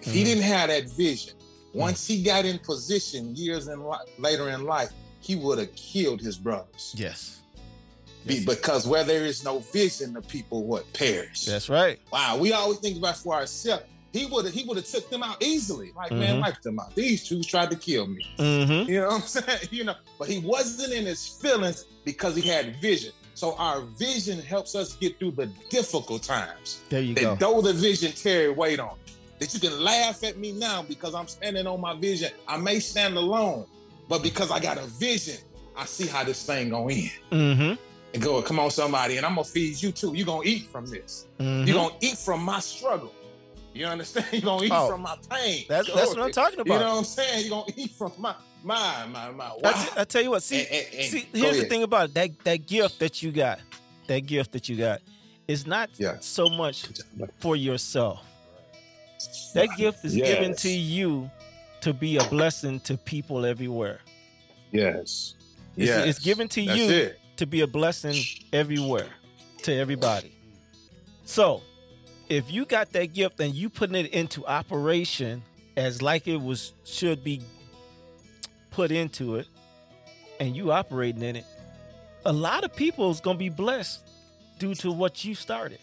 If 0.00 0.12
he 0.12 0.22
Mhm. 0.22 0.24
didn't 0.24 0.42
have 0.44 0.68
that 0.68 0.84
vision, 0.90 1.34
once 1.72 2.06
he 2.06 2.22
got 2.22 2.44
in 2.44 2.58
position 2.58 3.34
years 3.36 3.68
in 3.68 3.82
li- 3.84 3.96
later 4.18 4.48
in 4.50 4.64
life, 4.64 4.90
he 5.20 5.34
would 5.36 5.58
have 5.58 5.74
killed 5.74 6.20
his 6.20 6.36
brothers. 6.38 6.92
yes 6.96 7.36
Be- 8.26 8.44
because 8.44 8.86
where 8.86 9.04
there 9.04 9.24
is 9.24 9.42
no 9.44 9.60
vision, 9.72 10.12
the 10.12 10.20
people 10.22 10.64
would 10.64 10.90
perish. 10.92 11.44
that's 11.46 11.68
right 11.68 11.98
Wow, 12.12 12.36
we 12.36 12.52
always 12.52 12.78
think 12.78 12.98
about 12.98 13.16
for 13.16 13.34
ourselves. 13.34 13.84
He 14.12 14.24
would 14.26 14.46
have 14.46 14.54
he 14.54 14.64
would 14.64 14.76
have 14.78 14.86
took 14.86 15.08
them 15.10 15.22
out 15.22 15.42
easily. 15.42 15.92
Like, 15.96 16.10
man, 16.12 16.36
Mhm. 16.36 16.40
wipe 16.42 16.62
them 16.62 16.78
out. 16.80 16.94
These 16.94 17.28
two 17.28 17.42
tried 17.42 17.70
to 17.70 17.76
kill 17.76 18.06
me. 18.06 18.24
mm-hmm. 18.38 18.90
You 18.90 19.00
know 19.00 19.08
what 19.08 19.14
I'm 19.22 19.22
saying? 19.28 19.58
You 19.70 19.84
know, 19.84 19.94
but 20.18 20.28
he 20.28 20.38
wasn't 20.38 20.92
in 20.92 21.04
his 21.06 21.26
feelings 21.26 21.84
because 22.04 22.34
he 22.34 22.42
had 22.42 22.76
vision. 22.80 23.12
So 23.34 23.54
our 23.56 23.82
vision 23.82 24.40
helps 24.40 24.74
us 24.74 24.94
get 24.96 25.18
through 25.18 25.32
the 25.32 25.46
difficult 25.68 26.22
times. 26.22 26.80
there 26.88 27.02
you 27.02 27.14
That 27.14 27.38
go 27.38 27.60
though 27.60 27.60
the 27.60 27.72
vision 27.74 28.12
carry 28.12 28.50
weight 28.50 28.80
on. 28.80 28.96
That 29.38 29.54
you 29.54 29.60
can 29.60 29.78
laugh 29.84 30.24
at 30.24 30.36
me 30.38 30.50
now 30.52 30.82
because 30.82 31.14
I'm 31.14 31.28
standing 31.28 31.66
on 31.66 31.80
my 31.80 31.94
vision. 31.94 32.32
I 32.48 32.56
may 32.56 32.80
stand 32.80 33.16
alone, 33.16 33.66
but 34.08 34.22
because 34.22 34.50
I 34.50 34.58
got 34.58 34.78
a 34.78 34.86
vision, 34.86 35.36
I 35.76 35.84
see 35.84 36.06
how 36.08 36.24
this 36.24 36.42
thing 36.44 36.70
gonna 36.70 36.92
end. 36.92 37.10
mm-hmm. 37.30 37.74
And 38.14 38.22
go, 38.22 38.40
come 38.42 38.58
on, 38.58 38.70
somebody, 38.70 39.18
and 39.18 39.26
I'm 39.26 39.34
gonna 39.34 39.44
feed 39.44 39.80
you 39.82 39.92
too. 39.92 40.14
You're 40.14 40.26
gonna 40.26 40.42
eat 40.44 40.66
from 40.72 40.86
this. 40.86 41.26
Mm-hmm. 41.38 41.68
You're 41.68 41.76
gonna 41.76 41.94
eat 42.00 42.16
from 42.18 42.42
my 42.42 42.58
struggle. 42.58 43.12
You 43.78 43.86
understand? 43.86 44.26
You're 44.32 44.42
gonna 44.42 44.64
eat 44.64 44.72
Oh, 44.74 44.90
from 44.90 45.02
my 45.02 45.16
pain. 45.30 45.64
that's 45.68 45.92
that's 45.92 46.10
what 46.10 46.20
i'm 46.20 46.32
talking 46.32 46.60
about. 46.60 46.74
You 46.74 46.80
know 46.80 46.90
what 46.90 46.98
I'm 46.98 47.04
saying? 47.04 47.46
You're 47.46 47.50
gonna 47.60 47.72
eat 47.76 47.90
from 47.92 48.12
my 48.18 48.34
my 48.64 49.06
my 49.06 49.30
my 49.30 49.44
I, 49.46 49.56
wow. 49.62 49.72
t- 49.72 49.90
I 49.96 50.04
tell 50.04 50.22
you 50.22 50.30
what 50.30 50.42
see 50.42 50.60
And- 50.60 50.68
and- 50.70 50.94
and- 50.94 51.04
see 51.10 51.28
here's 51.32 51.58
the 51.60 51.66
thing 51.66 51.82
about 51.84 52.08
it. 52.10 52.14
that 52.14 52.44
that 52.44 52.66
gift 52.66 52.98
that 52.98 53.22
you 53.22 53.30
got 53.30 53.60
that 54.08 54.20
gift 54.26 54.52
that 54.52 54.68
you 54.68 54.76
got 54.76 55.00
is 55.46 55.66
not 55.66 55.90
Yeah. 55.96 56.16
so 56.20 56.48
much 56.50 56.86
for 57.40 57.54
yourself 57.56 58.20
that 59.54 59.68
gift 59.76 60.04
is 60.04 60.14
given 60.14 60.54
to 60.56 60.68
you 60.70 61.30
to 61.80 61.92
be 61.94 62.16
a 62.16 62.24
blessing 62.24 62.80
to 62.80 62.96
people 62.96 63.46
everywhere 63.46 64.00
Yes. 64.72 65.34
It's, 65.76 65.88
Yes. 65.88 66.06
it's 66.08 66.18
given 66.18 66.48
to 66.48 66.64
That's 66.64 66.78
you 66.78 66.90
it. 66.90 67.20
to 67.36 67.46
be 67.46 67.60
a 67.60 67.66
blessing 67.68 68.16
everywhere 68.52 69.08
to 69.62 69.72
everybody. 69.72 70.32
So, 71.24 71.62
if 72.28 72.50
you 72.52 72.64
got 72.64 72.92
that 72.92 73.12
gift 73.14 73.40
and 73.40 73.54
you 73.54 73.68
putting 73.70 73.96
it 73.96 74.12
into 74.12 74.46
operation 74.46 75.42
as 75.76 76.02
like 76.02 76.26
it 76.26 76.40
was 76.40 76.72
should 76.84 77.22
be 77.24 77.40
put 78.70 78.90
into 78.90 79.36
it, 79.36 79.46
and 80.40 80.54
you 80.56 80.70
operating 80.72 81.22
in 81.22 81.36
it, 81.36 81.44
a 82.24 82.32
lot 82.32 82.64
of 82.64 82.74
people 82.74 83.10
is 83.10 83.20
gonna 83.20 83.38
be 83.38 83.48
blessed 83.48 84.00
due 84.58 84.74
to 84.76 84.90
what 84.92 85.24
you 85.24 85.34
started. 85.34 85.78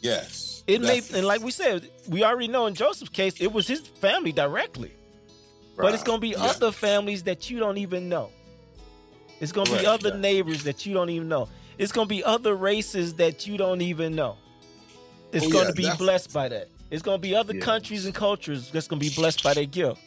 Yes. 0.00 0.62
It 0.66 0.80
may, 0.80 0.96
Definitely. 1.00 1.18
and 1.18 1.26
like 1.26 1.42
we 1.42 1.50
said, 1.50 1.88
we 2.08 2.24
already 2.24 2.48
know 2.48 2.66
in 2.66 2.74
Joseph's 2.74 3.10
case, 3.10 3.40
it 3.40 3.52
was 3.52 3.66
his 3.66 3.80
family 3.80 4.32
directly. 4.32 4.92
But 5.76 5.94
it's 5.94 6.02
gonna 6.02 6.18
be 6.20 6.30
Yeah. 6.30 6.44
other 6.44 6.72
families 6.72 7.22
that 7.24 7.50
you 7.50 7.58
don't 7.58 7.78
even 7.78 8.08
know. 8.08 8.30
It's 9.40 9.52
gonna 9.52 9.70
be 9.78 9.86
other 9.86 10.10
yeah. 10.10 10.16
neighbors 10.16 10.62
that 10.64 10.84
you 10.84 10.92
don't 10.92 11.08
even 11.10 11.28
know. 11.28 11.48
It's 11.78 11.92
gonna 11.92 12.06
be 12.06 12.22
other 12.22 12.54
races 12.54 13.14
that 13.14 13.46
you 13.46 13.56
don't 13.56 13.80
even 13.80 14.14
know. 14.14 14.36
It's 15.32 15.46
Oh, 15.46 15.50
gonna 15.50 15.72
be 15.72 15.82
definitely. 15.82 16.06
blessed 16.06 16.32
by 16.32 16.48
that. 16.48 16.68
It's 16.90 17.02
gonna 17.02 17.18
be 17.18 17.34
other 17.34 17.54
Yeah. 17.54 17.60
countries 17.64 18.04
and 18.04 18.14
cultures 18.14 18.70
that's 18.70 18.88
gonna 18.88 19.00
be 19.00 19.10
blessed 19.10 19.42
by 19.42 19.54
that 19.54 19.70
gift. 19.70 20.00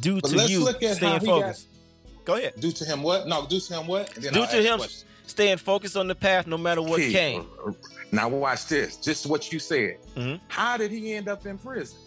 Due 0.00 0.20
But 0.20 0.30
to 0.30 0.46
you 0.48 0.64
look 0.64 0.82
at 0.82 0.88
how 0.90 0.94
staying 0.94 1.20
he 1.20 1.26
got- 1.26 1.40
focused. 1.42 1.66
Go 2.24 2.34
ahead. 2.36 2.54
Do 2.58 2.72
to 2.72 2.84
him 2.84 3.02
what? 3.02 3.26
No, 3.26 3.46
do 3.46 3.60
to 3.60 3.74
him 3.74 3.86
what? 3.86 4.14
And 4.14 4.24
then 4.24 4.32
Due 4.32 4.40
I'll 4.42 4.46
to 4.48 4.62
him 4.62 4.78
questions. 4.78 5.04
staying 5.26 5.58
focused 5.58 5.96
on 5.96 6.08
the 6.08 6.14
path 6.14 6.46
no 6.46 6.56
matter 6.56 6.80
what 6.80 7.00
Key. 7.00 7.12
came. 7.12 7.46
Now 8.12 8.28
watch 8.28 8.66
this. 8.66 8.96
Just 8.96 9.26
what 9.26 9.52
you 9.52 9.58
said. 9.58 9.98
Mhm. 10.16 10.40
How 10.48 10.76
did 10.76 10.90
he 10.90 11.12
end 11.14 11.28
up 11.28 11.44
in 11.46 11.58
prison? 11.58 11.98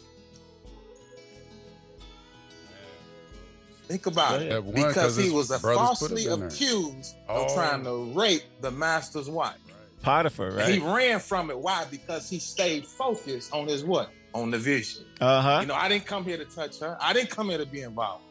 Think 3.88 4.08
about 4.08 4.40
Go 4.40 4.46
it. 4.46 4.64
One, 4.64 4.74
Because 4.88 5.16
he 5.16 5.30
was 5.30 5.56
falsely 5.62 6.24
him 6.26 6.42
in 6.42 6.48
accused 6.48 7.16
Oh. 7.30 7.46
of 7.46 7.54
trying 7.54 7.84
to 7.84 8.06
rape 8.14 8.44
the 8.62 8.72
master's 8.72 9.30
wife. 9.30 9.58
Potiphar, 10.06 10.52
right? 10.52 10.74
He 10.74 10.80
ran 10.80 11.20
from 11.20 11.50
it. 11.50 11.58
Why? 11.60 11.86
Because 11.92 12.30
he 12.30 12.40
stayed 12.40 12.86
focused 12.86 13.54
on 13.54 13.68
his 13.68 13.84
what? 13.84 14.12
On 14.34 14.52
the 14.52 14.58
vision. 14.58 15.06
Uh 15.20 15.42
huh. 15.42 15.58
You 15.62 15.68
know, 15.68 15.74
I 15.76 15.90
didn't 15.90 16.06
come 16.06 16.24
here 16.24 16.38
to 16.38 16.46
touch 16.46 16.80
her. 16.80 16.98
I 17.02 17.14
didn't 17.14 17.30
come 17.32 17.50
here 17.50 17.58
to 17.58 17.66
be 17.66 17.82
involved. 17.82 18.24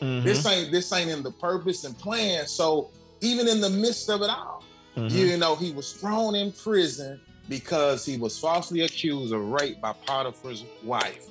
Mm-hmm. 0.00 0.24
This 0.26 0.44
ain't 0.46 0.72
this 0.72 0.92
ain't 0.92 1.10
in 1.10 1.22
the 1.22 1.30
purpose 1.30 1.84
and 1.84 1.96
plan. 1.98 2.46
So 2.46 2.90
even 3.20 3.46
in 3.48 3.60
the 3.60 3.70
midst 3.70 4.08
of 4.10 4.22
it 4.22 4.30
all, 4.30 4.62
Mm-hmm. 4.96 5.16
you 5.16 5.36
know, 5.38 5.56
he 5.56 5.72
was 5.72 5.94
thrown 5.94 6.34
in 6.34 6.52
prison 6.52 7.18
because 7.48 8.04
he 8.04 8.18
was 8.18 8.38
falsely 8.38 8.82
accused 8.82 9.32
of 9.32 9.40
rape 9.48 9.80
by 9.80 9.94
Potiphar's 10.06 10.66
wife. 10.84 11.28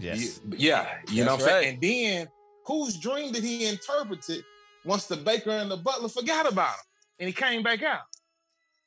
Yes. 0.00 0.40
You- 0.44 0.56
yeah, 0.56 0.88
you 1.08 1.24
know 1.24 1.36
what 1.36 1.42
I'm 1.42 1.46
right. 1.46 1.62
saying? 1.62 1.74
And 1.74 1.80
then 1.82 2.28
whose 2.66 2.96
dream 2.96 3.30
did 3.30 3.44
he 3.44 3.66
interpret 3.66 4.28
it 4.28 4.44
once 4.84 5.06
the 5.06 5.16
baker 5.16 5.50
and 5.50 5.70
the 5.70 5.76
butler 5.76 6.08
forgot 6.08 6.50
about 6.50 6.70
him 6.74 6.84
and 7.20 7.26
he 7.28 7.32
came 7.32 7.62
back 7.62 7.82
out? 7.84 8.00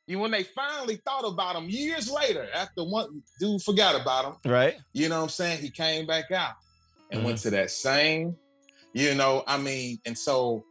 You 0.07 0.19
when 0.19 0.31
they 0.31 0.43
finally 0.43 0.97
thought 1.05 1.23
about 1.25 1.55
him 1.55 1.69
years 1.69 2.11
later, 2.11 2.47
after 2.53 2.83
one 2.83 3.21
dude 3.39 3.61
forgot 3.61 3.99
about 3.99 4.25
him, 4.25 4.51
Right. 4.51 4.75
you 4.91 5.07
know 5.07 5.17
what 5.17 5.23
I'm 5.23 5.29
saying? 5.29 5.59
He 5.61 5.69
came 5.69 6.05
back 6.05 6.29
out 6.31 6.53
and 7.11 7.23
went 7.23 7.37
Mm-hmm. 7.37 7.43
to 7.43 7.49
that 7.51 7.71
same, 7.71 8.35
you 8.93 9.15
know, 9.15 9.43
I 9.47 9.57
mean, 9.57 9.99
and 10.05 10.17
so 10.17 10.63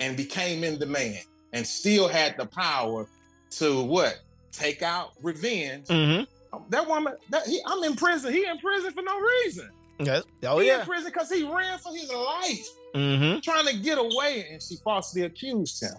and 0.00 0.16
became 0.16 0.64
in 0.64 0.78
demand 0.78 1.24
and 1.52 1.64
still 1.66 2.08
had 2.08 2.36
the 2.36 2.46
power 2.46 3.06
to 3.52 3.82
what? 3.82 4.18
Take 4.50 4.82
out 4.82 5.12
revenge. 5.22 5.86
Mm-hmm. 5.86 6.24
That 6.70 6.88
woman, 6.88 7.14
that 7.28 7.46
he, 7.46 7.60
I'm 7.66 7.84
in 7.84 7.94
prison. 7.94 8.32
He 8.32 8.44
in 8.44 8.58
prison 8.58 8.90
for 8.92 9.02
no 9.02 9.20
reason. 9.20 9.70
Yes. 10.00 10.24
Oh 10.44 10.58
he 10.58 10.66
yeah. 10.66 10.80
in 10.80 10.86
prison 10.86 11.12
because 11.12 11.30
he 11.30 11.44
ran 11.44 11.78
for 11.78 11.94
his 11.94 12.10
life, 12.12 12.66
Mm-hmm. 12.94 13.38
trying 13.40 13.66
to 13.66 13.76
get 13.76 13.98
away, 13.98 14.48
and 14.50 14.60
she 14.60 14.74
falsely 14.82 15.22
accused 15.22 15.80
him 15.80 15.92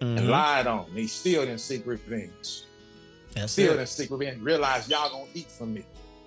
and 0.00 0.18
mm-hmm. 0.18 0.28
lied 0.28 0.66
on. 0.66 0.86
He 0.92 1.06
still 1.06 1.44
didn't 1.44 1.60
seek 1.60 1.86
revenge. 1.86 2.62
That's 3.34 3.52
Still 3.52 3.72
it. 3.72 3.76
didn't 3.76 3.88
seek 3.88 4.10
revenge. 4.10 4.40
Realized 4.42 4.90
y'all 4.90 5.10
gonna 5.10 5.24
eat 5.34 5.50
from 5.50 5.74
me. 5.74 5.84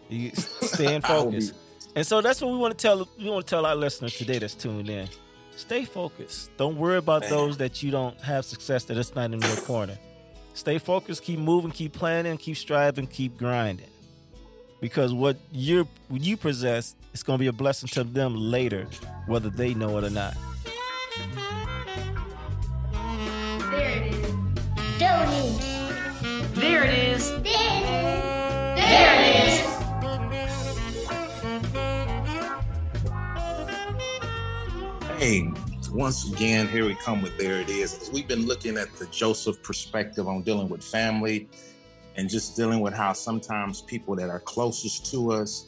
You 0.09 0.31
stay 0.35 0.95
in 0.95 1.01
I 1.05 1.17
will 1.17 1.31
be- 1.31 1.39
focus. 1.41 1.53
And 1.95 2.05
so 2.05 2.21
that's 2.21 2.41
what 2.41 2.51
we 2.51 2.57
want 2.57 2.77
to 2.77 2.81
tell 2.81 3.07
we 3.17 3.29
want 3.29 3.45
to 3.45 3.49
tell 3.49 3.65
our 3.65 3.75
listeners 3.75 4.15
today 4.15 4.39
that's 4.39 4.53
tuned 4.53 4.89
in. 4.89 5.07
Stay 5.55 5.85
focused. 5.85 6.55
Don't 6.57 6.77
worry 6.77 6.97
about 6.97 7.21
Man. 7.21 7.31
those 7.31 7.57
that 7.57 7.81
you 7.81 7.89
don't 7.89 8.19
have 8.21 8.45
success 8.45 8.83
that 8.85 8.97
it's 8.97 9.15
not 9.15 9.33
in 9.33 9.41
your 9.41 9.55
corner. 9.57 9.97
Stay 10.53 10.77
focused, 10.77 11.23
keep 11.23 11.39
moving, 11.39 11.71
keep 11.71 11.93
planning, 11.93 12.37
keep 12.37 12.57
striving, 12.57 13.07
keep 13.07 13.37
grinding. 13.37 13.89
Because 14.79 15.13
what 15.13 15.37
you 15.51 15.87
what 16.09 16.23
you 16.23 16.37
possess 16.37 16.95
is 17.13 17.23
going 17.23 17.37
to 17.37 17.41
be 17.41 17.47
a 17.47 17.53
blessing 17.53 17.89
to 17.89 18.03
them 18.03 18.35
later, 18.35 18.87
whether 19.25 19.49
they 19.49 19.73
know 19.73 19.97
it 19.97 20.03
or 20.03 20.09
not. 20.11 20.35
Hey, 35.17 35.51
once 35.93 36.31
again, 36.31 36.67
here 36.67 36.85
we 36.85 36.93
come 36.93 37.23
with 37.23 37.39
There 37.39 37.59
It 37.59 37.69
Is. 37.69 38.11
We've 38.13 38.27
been 38.27 38.45
looking 38.45 38.77
at 38.77 38.93
the 38.97 39.07
Joseph 39.07 39.63
perspective 39.63 40.27
on 40.27 40.43
dealing 40.43 40.69
with 40.69 40.83
family 40.83 41.49
and 42.15 42.29
just 42.29 42.55
dealing 42.55 42.81
with 42.81 42.93
how 42.93 43.13
sometimes 43.13 43.81
people 43.81 44.15
that 44.17 44.29
are 44.29 44.39
closest 44.39 45.09
to 45.09 45.31
us 45.31 45.65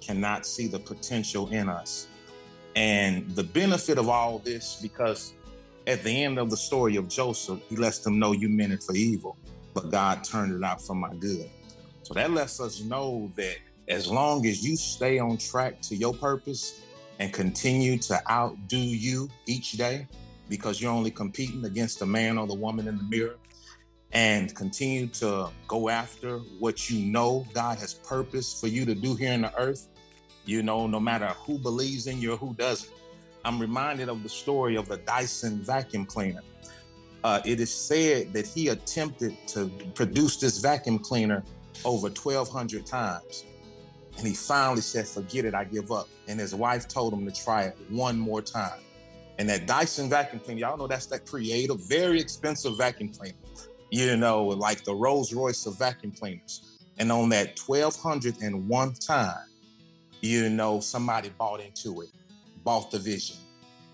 cannot 0.00 0.46
see 0.46 0.68
the 0.68 0.78
potential 0.78 1.48
in 1.48 1.68
us. 1.68 2.06
And 2.76 3.28
the 3.34 3.42
benefit 3.42 3.98
of 3.98 4.08
all 4.08 4.38
this, 4.38 4.78
because 4.80 5.34
at 5.88 6.04
the 6.04 6.22
end 6.22 6.38
of 6.38 6.48
the 6.48 6.56
story 6.56 6.94
of 6.94 7.08
Joseph, 7.08 7.58
he 7.68 7.74
lets 7.74 7.98
them 7.98 8.20
know 8.20 8.30
you 8.30 8.48
meant 8.48 8.74
it 8.74 8.84
for 8.84 8.94
evil, 8.94 9.36
but 9.74 9.90
God 9.90 10.22
turned 10.22 10.54
it 10.54 10.62
out 10.62 10.80
for 10.80 10.94
my 10.94 11.12
good. 11.14 11.50
So 12.04 12.14
that 12.14 12.30
lets 12.30 12.60
us 12.60 12.80
know 12.80 13.32
that 13.34 13.56
as 13.88 14.08
long 14.08 14.46
as 14.46 14.64
you 14.64 14.76
stay 14.76 15.18
on 15.18 15.36
track 15.38 15.82
to 15.82 15.96
your 15.96 16.14
purpose, 16.14 16.80
and 17.18 17.32
continue 17.32 17.98
to 17.98 18.30
outdo 18.30 18.76
you 18.76 19.28
each 19.46 19.72
day 19.72 20.06
because 20.48 20.80
you're 20.80 20.92
only 20.92 21.10
competing 21.10 21.64
against 21.64 21.98
the 21.98 22.06
man 22.06 22.38
or 22.38 22.46
the 22.46 22.54
woman 22.54 22.88
in 22.88 22.96
the 22.96 23.04
mirror 23.04 23.36
and 24.12 24.54
continue 24.54 25.08
to 25.08 25.50
go 25.66 25.88
after 25.88 26.38
what 26.58 26.88
you 26.88 27.04
know 27.04 27.44
God 27.52 27.78
has 27.78 27.94
purposed 27.94 28.60
for 28.60 28.68
you 28.68 28.84
to 28.84 28.94
do 28.94 29.14
here 29.16 29.32
in 29.32 29.42
the 29.42 29.56
earth, 29.58 29.88
you 30.44 30.62
know, 30.62 30.86
no 30.86 31.00
matter 31.00 31.26
who 31.26 31.58
believes 31.58 32.06
in 32.06 32.20
you 32.20 32.34
or 32.34 32.36
who 32.36 32.54
doesn't. 32.54 32.92
I'm 33.44 33.58
reminded 33.58 34.08
of 34.08 34.22
the 34.22 34.28
story 34.28 34.76
of 34.76 34.88
the 34.88 34.98
Dyson 34.98 35.60
vacuum 35.62 36.06
cleaner. 36.06 36.42
Uh, 37.24 37.40
it 37.44 37.58
is 37.58 37.74
said 37.74 38.32
that 38.32 38.46
he 38.46 38.68
attempted 38.68 39.36
to 39.48 39.68
produce 39.94 40.36
this 40.36 40.58
vacuum 40.58 40.98
cleaner 40.98 41.42
over 41.84 42.08
1,200 42.08 42.86
times. 42.86 43.44
And 44.18 44.26
he 44.26 44.34
finally 44.34 44.80
said, 44.80 45.06
Forget 45.06 45.44
it, 45.44 45.54
I 45.54 45.64
give 45.64 45.90
up. 45.90 46.08
And 46.28 46.38
his 46.38 46.54
wife 46.54 46.88
told 46.88 47.12
him 47.12 47.26
to 47.26 47.32
try 47.32 47.64
it 47.64 47.76
one 47.88 48.18
more 48.18 48.42
time. 48.42 48.80
And 49.38 49.48
that 49.48 49.66
Dyson 49.66 50.08
vacuum 50.08 50.40
cleaner, 50.40 50.60
y'all 50.60 50.76
know 50.76 50.86
that's 50.86 51.06
that 51.06 51.26
creative, 51.26 51.80
very 51.80 52.20
expensive 52.20 52.78
vacuum 52.78 53.08
cleaner, 53.08 53.34
you 53.90 54.16
know, 54.16 54.44
like 54.44 54.84
the 54.84 54.94
Rolls 54.94 55.32
Royce 55.32 55.66
of 55.66 55.78
vacuum 55.78 56.12
cleaners. 56.12 56.78
And 56.98 57.10
on 57.10 57.28
that 57.30 57.58
1201 57.58 58.94
time, 58.94 59.36
you 60.20 60.48
know, 60.48 60.80
somebody 60.80 61.30
bought 61.30 61.60
into 61.60 62.02
it, 62.02 62.10
bought 62.62 62.90
the 62.90 62.98
vision. 62.98 63.36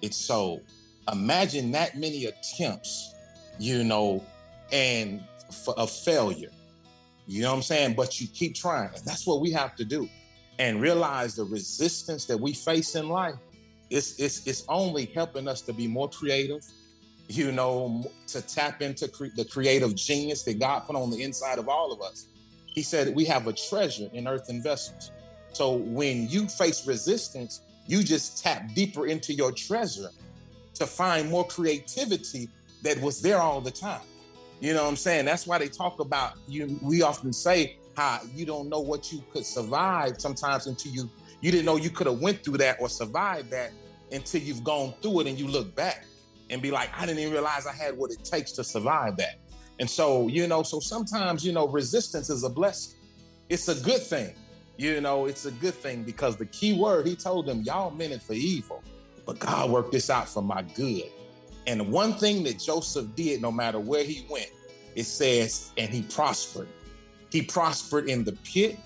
It 0.03 0.15
sold. 0.15 0.63
Imagine 1.11 1.73
that 1.73 1.99
many 1.99 2.27
attempts, 2.27 3.15
you 3.59 3.83
know, 3.83 4.25
and 4.71 5.23
a 5.77 5.87
failure. 5.87 6.51
You 7.31 7.43
know 7.43 7.51
what 7.51 7.59
I'm 7.59 7.63
saying? 7.63 7.95
But 7.95 8.21
you 8.21 8.27
keep 8.27 8.57
trying. 8.57 8.91
And 8.93 9.05
that's 9.05 9.25
what 9.25 9.41
we 9.41 9.53
have 9.53 9.77
to 9.77 9.85
do. 9.85 10.09
And 10.59 10.81
realize 10.81 11.37
the 11.37 11.45
resistance 11.45 12.25
that 12.25 12.37
we 12.37 12.53
face 12.53 12.97
in 12.97 13.09
life. 13.09 13.37
It's, 13.89 14.19
it's, 14.19 14.45
it's 14.49 14.65
only 14.69 15.07
helping 15.07 15.47
us 15.47 15.63
to 15.63 15.73
be 15.73 15.87
more 15.87 16.09
creative, 16.09 16.65
you 17.29 17.53
know, 17.53 18.05
to 18.27 18.43
tap 18.43 18.83
into 18.83 19.07
cre- 19.07 19.27
the 19.37 19.45
creative 19.45 19.95
genius 19.95 20.43
that 20.43 20.59
God 20.59 20.81
put 20.81 20.97
on 20.97 21.09
the 21.11 21.23
inside 21.23 21.61
of 21.61 21.69
all 21.69 21.93
of 21.93 22.03
us. 22.03 22.27
He 22.67 22.83
said 22.83 23.15
we 23.15 23.25
have 23.27 23.47
a 23.47 23.53
treasure 23.53 24.09
in 24.13 24.27
earthen 24.27 24.61
vessels. 24.61 25.13
So 25.53 25.75
when 25.75 26.29
you 26.29 26.49
face 26.49 26.85
resistance, 26.85 27.61
you 27.87 28.03
just 28.03 28.43
tap 28.43 28.75
deeper 28.75 29.07
into 29.07 29.33
your 29.33 29.53
treasure 29.53 30.11
to 30.75 30.87
find 30.87 31.31
more 31.31 31.47
creativity 31.47 32.49
that 32.83 33.01
was 33.01 33.23
there 33.23 33.39
all 33.39 33.61
the 33.61 33.71
time. 33.71 34.01
You 34.61 34.75
know 34.75 34.85
what 34.85 34.91
I'm 34.91 34.97
saying? 34.97 35.25
That's 35.25 35.47
why 35.47 35.59
they 35.59 35.69
talk 35.69 36.01
about 36.01 36.35
you. 36.47 36.79
We 36.83 37.03
often 37.03 37.33
say 37.33 37.77
how 37.97 38.21
you 38.35 38.45
don't 38.45 38.69
know 38.69 38.81
what 38.81 39.13
you 39.13 39.23
could 39.33 39.45
survive 39.45 40.21
sometimes 40.21 40.67
until 40.67 40.93
you 40.93 41.11
you 41.41 41.51
didn't 41.51 41.65
know 41.65 41.77
you 41.77 41.91
could 41.91 42.07
have 42.07 42.21
went 42.21 42.45
through 42.45 42.59
that 42.59 42.81
or 42.81 42.89
survived 42.89 43.51
that 43.51 43.73
until 44.13 44.43
you've 44.43 44.63
gone 44.63 44.93
through 45.01 45.21
it 45.21 45.27
and 45.27 45.39
you 45.39 45.47
look 45.47 45.75
back 45.75 46.05
and 46.51 46.61
be 46.61 46.71
like, 46.71 46.91
I 46.95 47.07
didn't 47.07 47.21
even 47.21 47.33
realize 47.33 47.67
I 47.67 47.73
had 47.73 47.97
what 47.97 48.11
it 48.11 48.25
takes 48.25 48.53
to 48.53 48.65
survive 48.65 49.17
that. 49.17 49.37
And 49.79 49.89
so, 49.89 50.29
you 50.29 50.47
know, 50.47 50.63
so 50.63 50.81
sometimes, 50.81 51.45
you 51.45 51.53
know, 51.53 51.67
resistance 51.69 52.29
is 52.29 52.45
a 52.45 52.51
blessing. 52.51 52.99
It's 53.49 53.69
a 53.69 53.75
good 53.83 54.03
thing. 54.03 54.35
You 54.77 55.01
know, 55.01 55.27
it's 55.27 55.47
a 55.47 55.51
good 55.51 55.75
thing 55.75 56.03
because 56.03 56.37
the 56.37 56.47
key 56.47 56.75
word 56.75 57.07
he 57.07 57.17
told 57.17 57.47
them, 57.47 57.63
y'all 57.63 57.91
meant 57.91 58.13
it 58.13 58.23
for 58.23 58.35
evil, 58.35 58.83
but 59.25 59.39
God 59.39 59.71
worked 59.71 59.93
this 59.93 60.11
out 60.11 60.29
for 60.29 60.43
my 60.43 60.63
good. 60.63 61.11
And 61.71 61.93
one 61.93 62.15
thing 62.15 62.43
that 62.45 62.59
Joseph 62.59 63.15
did, 63.15 63.41
no 63.41 63.53
matter 63.53 63.79
where 63.79 64.03
he 64.03 64.27
went, 64.29 64.51
it 64.97 65.05
says, 65.05 65.71
and 65.77 65.89
he 65.89 66.03
prospered. 66.03 66.67
He 67.31 67.43
prospered 67.43 68.09
in 68.09 68.25
the 68.25 68.33
pit, 68.43 68.77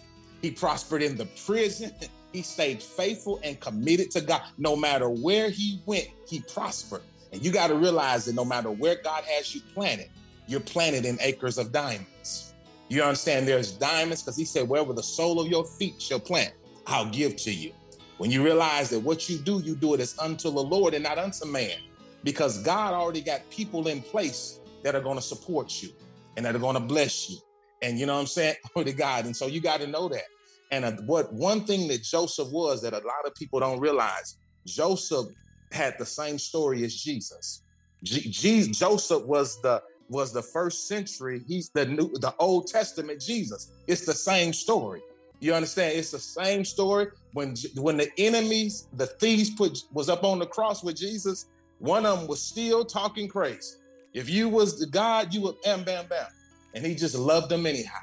he 0.42 0.50
prospered 0.50 1.02
in 1.02 1.16
the 1.16 1.24
prison. 1.46 1.92
He 2.34 2.42
stayed 2.42 2.82
faithful 2.82 3.40
and 3.42 3.58
committed 3.58 4.10
to 4.10 4.20
God. 4.20 4.42
No 4.58 4.76
matter 4.76 5.08
where 5.08 5.48
he 5.48 5.80
went, 5.86 6.08
he 6.28 6.40
prospered. 6.40 7.00
And 7.32 7.42
you 7.42 7.50
got 7.50 7.68
to 7.68 7.74
realize 7.74 8.26
that 8.26 8.34
no 8.34 8.44
matter 8.44 8.70
where 8.70 8.96
God 9.02 9.24
has 9.24 9.54
you 9.54 9.62
planted, 9.72 10.10
you're 10.46 10.60
planted 10.60 11.06
in 11.06 11.16
acres 11.22 11.56
of 11.56 11.72
diamonds. 11.72 12.52
You 12.88 13.02
understand? 13.02 13.48
There's 13.48 13.72
diamonds 13.72 14.20
because 14.20 14.36
he 14.36 14.44
said, 14.44 14.68
wherever 14.68 14.92
the 14.92 15.02
sole 15.02 15.40
of 15.40 15.48
your 15.48 15.64
feet 15.64 16.02
shall 16.02 16.20
plant, 16.20 16.52
I'll 16.86 17.08
give 17.08 17.36
to 17.36 17.50
you. 17.50 17.72
When 18.18 18.30
you 18.30 18.44
realize 18.44 18.90
that 18.90 19.00
what 19.00 19.30
you 19.30 19.38
do, 19.38 19.60
you 19.60 19.74
do 19.74 19.94
it 19.94 20.00
as 20.00 20.18
unto 20.18 20.50
the 20.50 20.62
Lord 20.62 20.92
and 20.92 21.02
not 21.02 21.16
unto 21.16 21.46
man, 21.46 21.78
because 22.24 22.62
God 22.62 22.94
already 22.94 23.20
got 23.20 23.48
people 23.50 23.87
in 23.88 24.02
place 24.02 24.58
that 24.82 24.94
are 24.94 25.00
going 25.00 25.16
to 25.16 25.22
support 25.22 25.82
you 25.82 25.90
and 26.37 26.44
that 26.44 26.56
are 26.56 26.60
going 26.60 26.74
to 26.74 26.80
bless 26.80 27.30
you. 27.30 27.37
And 27.82 27.98
you 27.98 28.06
know 28.06 28.14
what 28.14 28.20
I'm 28.20 28.26
saying? 28.26 28.56
Glory 28.74 28.90
to 28.90 28.96
God. 28.96 29.26
And 29.26 29.37
so 29.37 29.46
you 29.46 29.60
got 29.60 29.80
to 29.80 29.87
know 29.87 30.08
that. 30.08 30.24
And 30.70 30.84
uh, 30.84 30.92
what 31.06 31.32
one 31.32 31.64
thing 31.64 31.87
that 31.88 32.02
Joseph 32.02 32.48
was 32.50 32.82
that 32.82 32.94
a 32.94 32.98
lot 32.98 33.26
of 33.26 33.34
people 33.34 33.60
don't 33.60 33.78
realize, 33.78 34.38
Joseph 34.66 35.26
had 35.70 35.94
the 35.98 36.06
same 36.06 36.38
story 36.38 36.84
as 36.84 36.94
Jesus. 36.94 37.62
G- 38.02 38.30
G- 38.30 38.72
Joseph 38.72 39.24
was 39.24 39.60
the 39.62 39.82
was 40.08 40.32
the 40.32 40.42
first 40.42 40.88
century. 40.88 41.42
He's 41.46 41.70
the 41.74 41.87
new 41.87 42.10
the 42.14 42.34
Old 42.38 42.66
Testament 42.66 43.20
Jesus. 43.20 43.70
It's 43.87 44.06
the 44.06 44.14
same 44.14 44.52
story. 44.52 45.02
You 45.40 45.54
understand? 45.54 45.98
It's 45.98 46.10
the 46.10 46.18
same 46.18 46.64
story. 46.64 47.08
When 47.34 47.54
when 47.76 47.96
the 47.96 48.10
enemies, 48.18 48.88
the 48.94 49.06
thieves 49.06 49.50
put 49.50 49.78
was 49.92 50.08
up 50.08 50.24
on 50.24 50.38
the 50.38 50.46
cross 50.46 50.82
with 50.82 50.96
Jesus, 50.96 51.46
one 51.84 52.06
of 52.06 52.18
them 52.18 52.28
was 52.28 52.40
still 52.40 52.84
talking 52.84 53.28
crazy. 53.28 53.76
If 54.14 54.30
you 54.30 54.48
was 54.48 54.78
the 54.78 54.86
God, 54.86 55.34
you 55.34 55.42
would 55.42 55.60
bam, 55.62 55.84
bam, 55.84 56.06
bam. 56.06 56.26
And 56.74 56.84
he 56.84 56.94
just 56.94 57.14
loved 57.14 57.50
them 57.50 57.66
anyhow. 57.66 57.98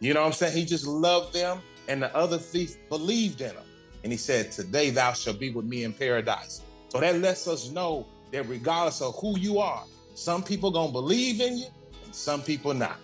You 0.00 0.14
know 0.14 0.20
what 0.20 0.28
I'm 0.28 0.32
saying? 0.32 0.56
He 0.56 0.64
just 0.64 0.86
loved 0.86 1.34
them, 1.34 1.60
and 1.88 2.02
the 2.02 2.14
other 2.16 2.38
thief 2.38 2.76
believed 2.88 3.40
in 3.40 3.50
him. 3.50 3.64
And 4.02 4.12
he 4.12 4.16
said, 4.16 4.52
Today 4.52 4.90
thou 4.90 5.12
shalt 5.12 5.38
be 5.38 5.50
with 5.50 5.66
me 5.66 5.84
in 5.84 5.92
paradise. 5.92 6.62
So 6.88 7.00
that 7.00 7.16
lets 7.18 7.46
us 7.48 7.70
know 7.70 8.06
that 8.30 8.48
regardless 8.48 9.02
of 9.02 9.16
who 9.20 9.38
you 9.38 9.58
are, 9.58 9.84
some 10.14 10.42
people 10.42 10.70
gonna 10.70 10.92
believe 10.92 11.40
in 11.40 11.58
you 11.58 11.66
and 12.04 12.14
some 12.14 12.42
people 12.42 12.72
not. 12.74 12.96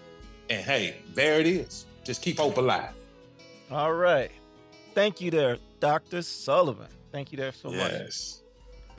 And 0.48 0.64
hey, 0.64 0.96
there 1.14 1.40
it 1.40 1.46
is. 1.46 1.86
Just 2.04 2.22
keep 2.22 2.38
hope 2.38 2.56
alive. 2.56 2.94
All 3.70 3.92
right. 3.92 4.30
Thank 4.94 5.20
you 5.20 5.30
there, 5.30 5.58
Dr. 5.80 6.22
Sullivan. 6.22 6.88
Thank 7.12 7.32
you 7.32 7.38
there 7.38 7.52
so 7.52 7.70
much. 7.70 8.45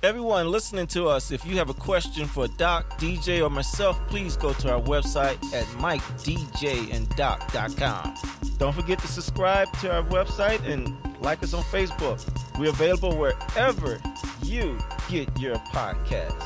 Everyone 0.03 0.51
listening 0.51 0.86
to 0.88 1.07
us, 1.07 1.31
if 1.31 1.43
you 1.43 1.57
have 1.57 1.71
a 1.71 1.73
question 1.73 2.27
for 2.27 2.47
Doc, 2.47 2.99
DJ, 2.99 3.43
or 3.43 3.49
myself, 3.49 3.99
please 4.07 4.38
go 4.38 4.53
to 4.53 4.71
our 4.71 4.79
website 4.79 5.43
at 5.55 5.65
mikedjandoc.com. 5.79 8.15
Don't 8.60 8.75
forget 8.75 8.99
to 8.99 9.07
subscribe 9.07 9.67
to 9.79 9.91
our 9.91 10.03
website 10.03 10.63
and 10.71 10.95
like 11.21 11.41
us 11.41 11.55
on 11.55 11.63
Facebook. 11.63 12.23
We're 12.60 12.69
available 12.69 13.17
wherever 13.17 13.99
you 14.43 14.77
get 15.10 15.36
your 15.39 15.55
podcast. 15.55 16.45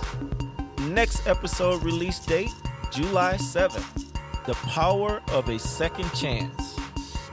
Next 0.87 1.27
episode 1.27 1.83
release 1.83 2.19
date, 2.19 2.53
July 2.89 3.33
7th. 3.33 4.13
The 4.45 4.53
power 4.53 5.21
of 5.33 5.49
a 5.49 5.59
second 5.59 6.09
chance. 6.13 6.79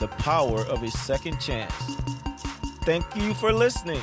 The 0.00 0.09
power 0.09 0.62
of 0.62 0.83
a 0.83 0.90
second 0.90 1.40
chance. 1.40 1.94
Thank 2.83 3.04
you 3.14 3.35
for 3.35 3.52
listening. 3.52 4.02